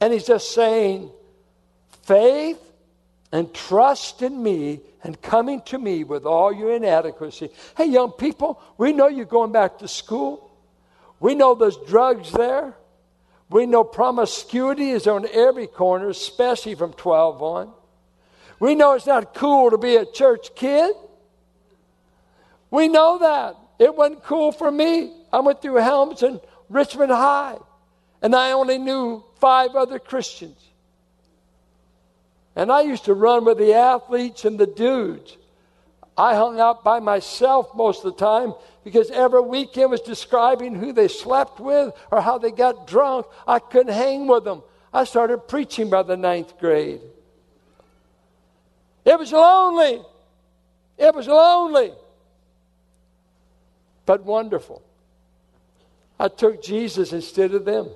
And 0.00 0.14
he's 0.14 0.24
just 0.24 0.54
saying, 0.54 1.10
faith 2.04 2.72
and 3.30 3.52
trust 3.52 4.22
in 4.22 4.42
me 4.42 4.80
and 5.02 5.20
coming 5.20 5.60
to 5.66 5.76
me 5.76 6.04
with 6.04 6.24
all 6.24 6.54
your 6.54 6.72
inadequacy. 6.72 7.50
Hey, 7.76 7.90
young 7.90 8.12
people, 8.12 8.62
we 8.78 8.94
know 8.94 9.08
you're 9.08 9.26
going 9.26 9.52
back 9.52 9.80
to 9.80 9.88
school. 9.88 10.50
We 11.20 11.34
know 11.34 11.54
there's 11.54 11.76
drugs 11.86 12.32
there. 12.32 12.74
We 13.50 13.66
know 13.66 13.84
promiscuity 13.84 14.90
is 14.90 15.06
on 15.06 15.26
every 15.32 15.66
corner, 15.66 16.08
especially 16.08 16.74
from 16.74 16.92
12 16.92 17.42
on. 17.42 17.72
We 18.58 18.74
know 18.74 18.92
it's 18.94 19.06
not 19.06 19.34
cool 19.34 19.70
to 19.70 19.78
be 19.78 19.96
a 19.96 20.06
church 20.06 20.54
kid. 20.54 20.94
We 22.70 22.88
know 22.88 23.18
that. 23.18 23.56
It 23.78 23.94
wasn't 23.94 24.24
cool 24.24 24.52
for 24.52 24.70
me. 24.70 25.12
I 25.32 25.40
went 25.40 25.60
through 25.60 25.76
Helms 25.76 26.22
and 26.22 26.40
Richmond 26.68 27.12
High, 27.12 27.58
and 28.22 28.34
I 28.34 28.52
only 28.52 28.78
knew 28.78 29.24
five 29.40 29.74
other 29.74 29.98
Christians. 29.98 30.58
And 32.56 32.70
I 32.70 32.82
used 32.82 33.04
to 33.06 33.14
run 33.14 33.44
with 33.44 33.58
the 33.58 33.74
athletes 33.74 34.44
and 34.44 34.58
the 34.58 34.66
dudes. 34.66 35.36
I 36.16 36.34
hung 36.36 36.60
out 36.60 36.84
by 36.84 37.00
myself 37.00 37.74
most 37.74 38.04
of 38.04 38.16
the 38.16 38.24
time 38.24 38.54
because 38.84 39.10
every 39.10 39.40
weekend 39.40 39.90
was 39.90 40.00
describing 40.00 40.74
who 40.74 40.92
they 40.92 41.08
slept 41.08 41.58
with 41.58 41.92
or 42.10 42.20
how 42.20 42.38
they 42.38 42.52
got 42.52 42.86
drunk. 42.86 43.26
I 43.46 43.58
couldn't 43.58 43.92
hang 43.92 44.26
with 44.26 44.44
them. 44.44 44.62
I 44.92 45.04
started 45.04 45.48
preaching 45.48 45.90
by 45.90 46.04
the 46.04 46.16
ninth 46.16 46.58
grade. 46.58 47.00
It 49.04 49.18
was 49.18 49.32
lonely. 49.32 50.02
It 50.96 51.14
was 51.14 51.26
lonely, 51.26 51.92
but 54.06 54.24
wonderful. 54.24 54.82
I 56.18 56.28
took 56.28 56.62
Jesus 56.62 57.12
instead 57.12 57.52
of 57.52 57.64
them. 57.64 57.90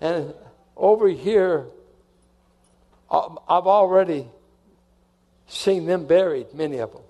And 0.00 0.34
over 0.76 1.08
here, 1.08 1.66
um, 3.10 3.38
I've 3.48 3.68
already 3.68 4.28
seen 5.46 5.86
them 5.86 6.06
buried, 6.06 6.54
many 6.54 6.78
of 6.78 6.92
them. 6.92 7.02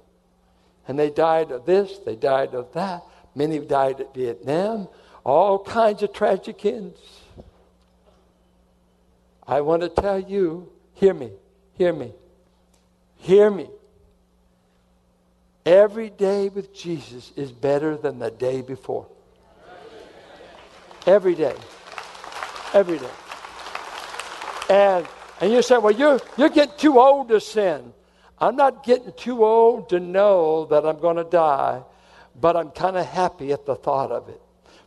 And 0.86 0.98
they 0.98 1.10
died 1.10 1.50
of 1.50 1.64
this, 1.66 1.98
they 2.04 2.16
died 2.16 2.54
of 2.54 2.72
that. 2.74 3.02
Many 3.34 3.58
died 3.58 4.00
at 4.00 4.14
Vietnam, 4.14 4.88
all 5.24 5.58
kinds 5.58 6.02
of 6.02 6.12
tragic 6.12 6.64
ends. 6.64 7.00
I 9.46 9.60
want 9.60 9.82
to 9.82 9.88
tell 9.88 10.18
you, 10.18 10.70
hear 10.94 11.14
me, 11.14 11.30
hear 11.72 11.92
me, 11.92 12.12
hear 13.16 13.50
me. 13.50 13.68
Every 15.66 16.10
day 16.10 16.50
with 16.50 16.74
Jesus 16.74 17.32
is 17.36 17.50
better 17.50 17.96
than 17.96 18.18
the 18.18 18.30
day 18.30 18.60
before. 18.60 19.06
Every 21.06 21.34
day. 21.34 21.56
Every 22.72 22.98
day. 22.98 23.10
And 24.68 25.06
and 25.40 25.52
you 25.52 25.62
say, 25.62 25.78
well, 25.78 25.92
you're, 25.92 26.20
you're 26.36 26.48
getting 26.48 26.76
too 26.78 26.98
old 26.98 27.28
to 27.28 27.40
sin. 27.40 27.92
I'm 28.44 28.56
not 28.56 28.84
getting 28.84 29.10
too 29.14 29.42
old 29.42 29.88
to 29.88 29.98
know 29.98 30.66
that 30.66 30.84
I'm 30.84 31.00
going 31.00 31.16
to 31.16 31.24
die, 31.24 31.82
but 32.38 32.58
I'm 32.58 32.72
kind 32.72 32.94
of 32.94 33.06
happy 33.06 33.52
at 33.52 33.64
the 33.64 33.74
thought 33.74 34.10
of 34.10 34.28
it. 34.28 34.40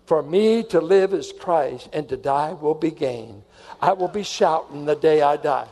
For 0.05 0.21
me 0.21 0.61
to 0.65 0.79
live 0.79 1.11
is 1.11 1.33
Christ, 1.33 1.89
and 1.91 2.07
to 2.09 2.17
die 2.17 2.53
will 2.53 2.75
be 2.75 2.91
gain. 2.91 3.43
I 3.81 3.93
will 3.93 4.09
be 4.09 4.21
shouting 4.21 4.85
the 4.85 4.95
day 4.95 5.23
I 5.23 5.37
die 5.37 5.67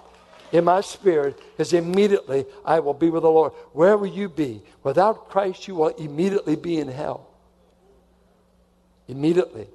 in 0.52 0.64
my 0.64 0.82
spirit, 0.82 1.38
because 1.52 1.74
immediately 1.74 2.48
I 2.66 2.80
will 2.80 2.96
be 2.96 3.12
with 3.12 3.22
the 3.22 3.30
Lord. 3.30 3.52
Where 3.74 3.98
will 3.98 4.08
you 4.08 4.30
be? 4.30 4.64
Without 4.82 5.30
Christ, 5.30 5.68
you 5.68 5.76
will 5.76 5.90
immediately 5.90 6.56
be 6.56 6.80
in 6.80 6.88
hell. 6.88 7.28
Immediately. 9.08 9.68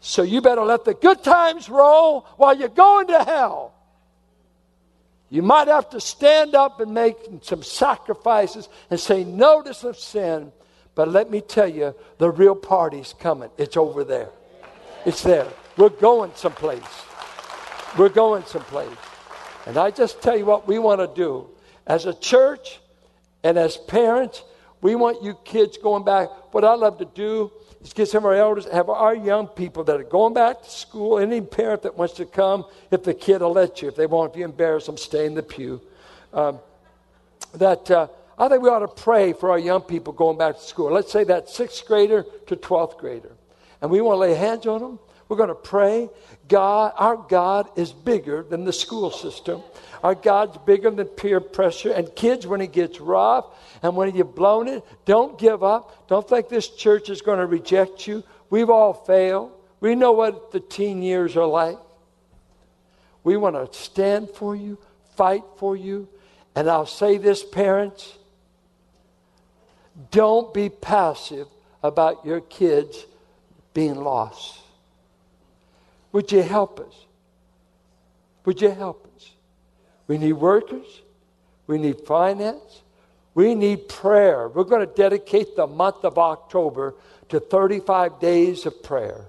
So 0.00 0.22
you 0.22 0.42
better 0.42 0.62
let 0.62 0.84
the 0.84 0.92
good 0.92 1.24
times 1.24 1.70
roll 1.70 2.26
while 2.36 2.54
you're 2.54 2.68
going 2.68 3.06
to 3.06 3.24
hell. 3.24 3.72
You 5.32 5.40
might 5.40 5.68
have 5.68 5.88
to 5.90 6.00
stand 6.00 6.54
up 6.54 6.78
and 6.80 6.92
make 6.92 7.16
some 7.40 7.62
sacrifices 7.62 8.68
and 8.90 9.00
say 9.00 9.24
notice 9.24 9.82
of 9.82 9.96
sin. 9.96 10.52
But 10.94 11.08
let 11.08 11.30
me 11.30 11.40
tell 11.40 11.68
you, 11.68 11.94
the 12.18 12.30
real 12.30 12.54
party's 12.54 13.14
coming. 13.18 13.48
It's 13.56 13.78
over 13.78 14.04
there. 14.04 14.28
It's 15.06 15.22
there. 15.22 15.48
We're 15.78 15.88
going 15.88 16.32
someplace. 16.34 16.82
We're 17.96 18.10
going 18.10 18.44
someplace. 18.44 18.94
And 19.64 19.78
I 19.78 19.90
just 19.90 20.20
tell 20.20 20.36
you 20.36 20.44
what 20.44 20.68
we 20.68 20.78
want 20.78 21.00
to 21.00 21.06
do. 21.06 21.48
As 21.86 22.04
a 22.04 22.12
church 22.12 22.78
and 23.42 23.56
as 23.56 23.78
parents, 23.78 24.42
we 24.82 24.96
want 24.96 25.22
you 25.22 25.34
kids 25.44 25.78
going 25.78 26.04
back. 26.04 26.28
What 26.52 26.64
I 26.64 26.74
love 26.74 26.98
to 26.98 27.04
do 27.04 27.52
is 27.80 27.92
get 27.92 28.08
some 28.08 28.24
of 28.24 28.26
our 28.26 28.34
elders, 28.34 28.66
have 28.66 28.90
our 28.90 29.14
young 29.14 29.46
people 29.46 29.84
that 29.84 29.98
are 29.98 30.04
going 30.04 30.34
back 30.34 30.62
to 30.62 30.70
school, 30.70 31.18
any 31.18 31.40
parent 31.40 31.82
that 31.82 31.96
wants 31.96 32.14
to 32.14 32.26
come, 32.26 32.64
if 32.90 33.04
the 33.04 33.14
kid 33.14 33.40
will 33.40 33.52
let 33.52 33.80
you. 33.80 33.88
If 33.88 33.96
they 33.96 34.06
won't, 34.06 34.32
if 34.32 34.38
you 34.38 34.44
embarrass 34.44 34.86
them, 34.86 34.96
stay 34.96 35.24
in 35.24 35.34
the 35.34 35.42
pew. 35.42 35.80
Um, 36.34 36.58
that 37.54 37.90
uh, 37.90 38.08
I 38.36 38.48
think 38.48 38.62
we 38.62 38.68
ought 38.68 38.80
to 38.80 38.88
pray 38.88 39.32
for 39.32 39.50
our 39.50 39.58
young 39.58 39.82
people 39.82 40.12
going 40.12 40.36
back 40.36 40.56
to 40.56 40.62
school. 40.62 40.90
Let's 40.90 41.12
say 41.12 41.22
that 41.24 41.48
sixth 41.48 41.86
grader 41.86 42.24
to 42.48 42.56
12th 42.56 42.98
grader. 42.98 43.32
And 43.80 43.90
we 43.90 44.00
want 44.00 44.16
to 44.16 44.20
lay 44.20 44.34
hands 44.34 44.66
on 44.66 44.80
them. 44.80 44.98
We're 45.32 45.38
going 45.38 45.48
to 45.48 45.54
pray. 45.54 46.10
God, 46.46 46.92
our 46.94 47.16
God 47.16 47.70
is 47.74 47.90
bigger 47.90 48.42
than 48.42 48.66
the 48.66 48.72
school 48.72 49.10
system. 49.10 49.62
Our 50.02 50.14
God's 50.14 50.58
bigger 50.66 50.90
than 50.90 51.06
peer 51.06 51.40
pressure. 51.40 51.90
And 51.90 52.14
kids, 52.14 52.46
when 52.46 52.60
it 52.60 52.70
gets 52.70 53.00
rough 53.00 53.46
and 53.82 53.96
when 53.96 54.14
you've 54.14 54.34
blown 54.34 54.68
it, 54.68 54.84
don't 55.06 55.38
give 55.38 55.64
up. 55.64 56.06
Don't 56.06 56.28
think 56.28 56.50
this 56.50 56.68
church 56.68 57.08
is 57.08 57.22
going 57.22 57.38
to 57.38 57.46
reject 57.46 58.06
you. 58.06 58.22
We've 58.50 58.68
all 58.68 58.92
failed. 58.92 59.52
We 59.80 59.94
know 59.94 60.12
what 60.12 60.52
the 60.52 60.60
teen 60.60 61.00
years 61.00 61.34
are 61.34 61.46
like. 61.46 61.78
We 63.24 63.38
want 63.38 63.56
to 63.56 63.78
stand 63.78 64.28
for 64.28 64.54
you, 64.54 64.76
fight 65.16 65.44
for 65.56 65.74
you. 65.74 66.10
And 66.54 66.68
I'll 66.68 66.84
say 66.84 67.16
this, 67.16 67.42
parents 67.42 68.18
don't 70.10 70.52
be 70.52 70.68
passive 70.68 71.46
about 71.82 72.26
your 72.26 72.42
kids 72.42 73.06
being 73.72 73.94
lost. 73.94 74.58
Would 76.12 76.30
you 76.30 76.42
help 76.42 76.80
us? 76.80 77.06
Would 78.44 78.60
you 78.60 78.70
help 78.70 79.08
us? 79.16 79.30
We 80.06 80.18
need 80.18 80.34
workers. 80.34 81.02
We 81.66 81.78
need 81.78 82.00
finance. 82.00 82.82
We 83.34 83.54
need 83.54 83.88
prayer. 83.88 84.48
We're 84.48 84.64
going 84.64 84.86
to 84.86 84.94
dedicate 84.94 85.56
the 85.56 85.66
month 85.66 86.04
of 86.04 86.18
October 86.18 86.94
to 87.30 87.40
35 87.40 88.20
days 88.20 88.66
of 88.66 88.82
prayer. 88.82 89.26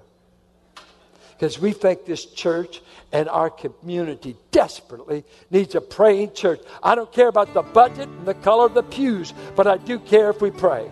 Because 1.32 1.58
we 1.58 1.72
think 1.72 2.04
this 2.04 2.26
church 2.26 2.82
and 3.12 3.28
our 3.28 3.50
community 3.50 4.36
desperately 4.50 5.24
needs 5.50 5.74
a 5.74 5.80
praying 5.80 6.32
church. 6.32 6.60
I 6.82 6.94
don't 6.94 7.10
care 7.12 7.28
about 7.28 7.54
the 7.54 7.62
budget 7.62 8.08
and 8.08 8.26
the 8.26 8.34
color 8.34 8.66
of 8.66 8.74
the 8.74 8.82
pews, 8.82 9.32
but 9.56 9.66
I 9.66 9.78
do 9.78 9.98
care 9.98 10.30
if 10.30 10.40
we 10.40 10.50
pray. 10.50 10.90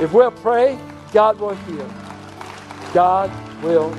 If 0.00 0.12
we'll 0.12 0.32
pray, 0.32 0.78
God 1.12 1.38
will 1.38 1.54
heal. 1.54 1.88
God 2.92 3.30
will 3.62 3.94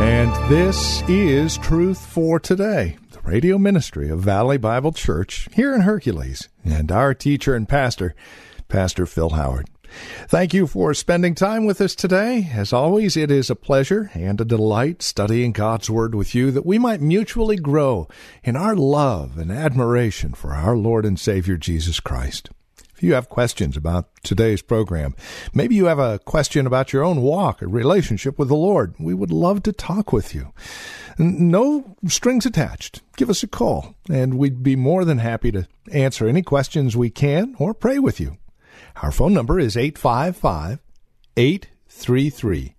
And 0.00 0.32
this 0.50 1.02
is 1.08 1.58
Truth 1.58 2.06
for 2.06 2.38
Today, 2.38 2.98
the 3.10 3.20
radio 3.20 3.58
ministry 3.58 4.08
of 4.10 4.20
Valley 4.20 4.56
Bible 4.56 4.92
Church 4.92 5.48
here 5.54 5.74
in 5.74 5.80
Hercules, 5.80 6.48
and 6.64 6.92
our 6.92 7.14
teacher 7.14 7.54
and 7.54 7.68
pastor, 7.68 8.14
Pastor 8.68 9.06
Phil 9.06 9.30
Howard. 9.30 9.68
Thank 10.28 10.54
you 10.54 10.66
for 10.66 10.94
spending 10.94 11.34
time 11.34 11.64
with 11.64 11.80
us 11.80 11.94
today. 11.94 12.50
As 12.52 12.72
always, 12.72 13.16
it 13.16 13.30
is 13.30 13.50
a 13.50 13.56
pleasure 13.56 14.10
and 14.14 14.40
a 14.40 14.44
delight 14.44 15.02
studying 15.02 15.52
God's 15.52 15.90
Word 15.90 16.14
with 16.14 16.34
you 16.34 16.50
that 16.50 16.66
we 16.66 16.78
might 16.78 17.00
mutually 17.00 17.56
grow 17.56 18.08
in 18.44 18.56
our 18.56 18.76
love 18.76 19.38
and 19.38 19.50
admiration 19.50 20.32
for 20.32 20.54
our 20.54 20.76
Lord 20.76 21.04
and 21.04 21.18
Savior 21.18 21.56
Jesus 21.56 22.00
Christ. 22.00 22.50
If 22.98 23.04
you 23.04 23.14
have 23.14 23.28
questions 23.28 23.76
about 23.76 24.08
today's 24.24 24.60
program, 24.60 25.14
maybe 25.54 25.76
you 25.76 25.84
have 25.84 26.00
a 26.00 26.18
question 26.18 26.66
about 26.66 26.92
your 26.92 27.04
own 27.04 27.22
walk 27.22 27.62
or 27.62 27.68
relationship 27.68 28.36
with 28.40 28.48
the 28.48 28.56
Lord, 28.56 28.96
we 28.98 29.14
would 29.14 29.30
love 29.30 29.62
to 29.62 29.72
talk 29.72 30.12
with 30.12 30.34
you. 30.34 30.52
No 31.16 31.94
strings 32.08 32.44
attached. 32.44 33.02
Give 33.16 33.30
us 33.30 33.44
a 33.44 33.46
call, 33.46 33.94
and 34.10 34.36
we'd 34.36 34.64
be 34.64 34.74
more 34.74 35.04
than 35.04 35.18
happy 35.18 35.52
to 35.52 35.68
answer 35.92 36.26
any 36.26 36.42
questions 36.42 36.96
we 36.96 37.08
can 37.08 37.54
or 37.60 37.72
pray 37.72 38.00
with 38.00 38.18
you. 38.18 38.36
Our 38.96 39.12
phone 39.12 39.32
number 39.32 39.60
is 39.60 39.76
855 39.76 40.80
833 41.36 42.74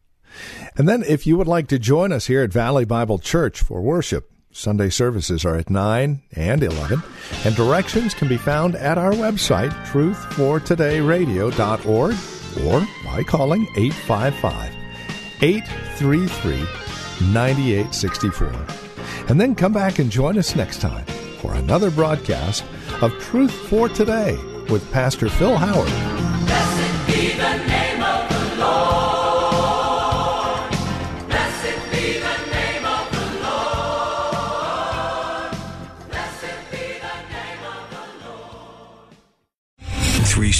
And 0.76 0.90
then 0.90 1.04
if 1.04 1.26
you 1.26 1.38
would 1.38 1.48
like 1.48 1.68
to 1.68 1.80
join 1.80 2.12
us 2.12 2.28
here 2.28 2.42
at 2.42 2.52
Valley 2.52 2.84
Bible 2.84 3.20
Church 3.20 3.62
for 3.62 3.82
worship, 3.82 4.33
Sunday 4.54 4.90
services 4.90 5.46
are 5.46 5.56
at 5.56 5.70
9 5.70 6.22
and 6.36 6.64
11, 6.64 7.02
and 7.44 7.56
directions 7.56 8.14
can 8.14 8.28
be 8.28 8.38
found 8.38 8.76
at 8.76 9.00
our 9.00 9.14
website, 9.14 9.72
truthfortodayradio.org, 9.88 12.16
or 12.66 12.88
by 13.04 13.24
calling 13.24 13.68
855 13.76 14.72
833 15.42 16.58
9864. 17.34 18.54
And 19.30 19.42
then 19.42 19.56
come 19.56 19.74
back 19.74 19.98
and 20.00 20.12
join 20.12 20.38
us 20.38 20.56
next 20.56 20.82
time 20.82 21.06
for 21.40 21.56
another 21.56 21.90
broadcast 21.90 22.64
of 23.02 23.12
Truth 23.20 23.54
for 23.70 23.90
Today 23.90 24.38
with 24.70 24.88
Pastor 24.92 25.30
Phil 25.30 25.58
Howard. 25.58 26.23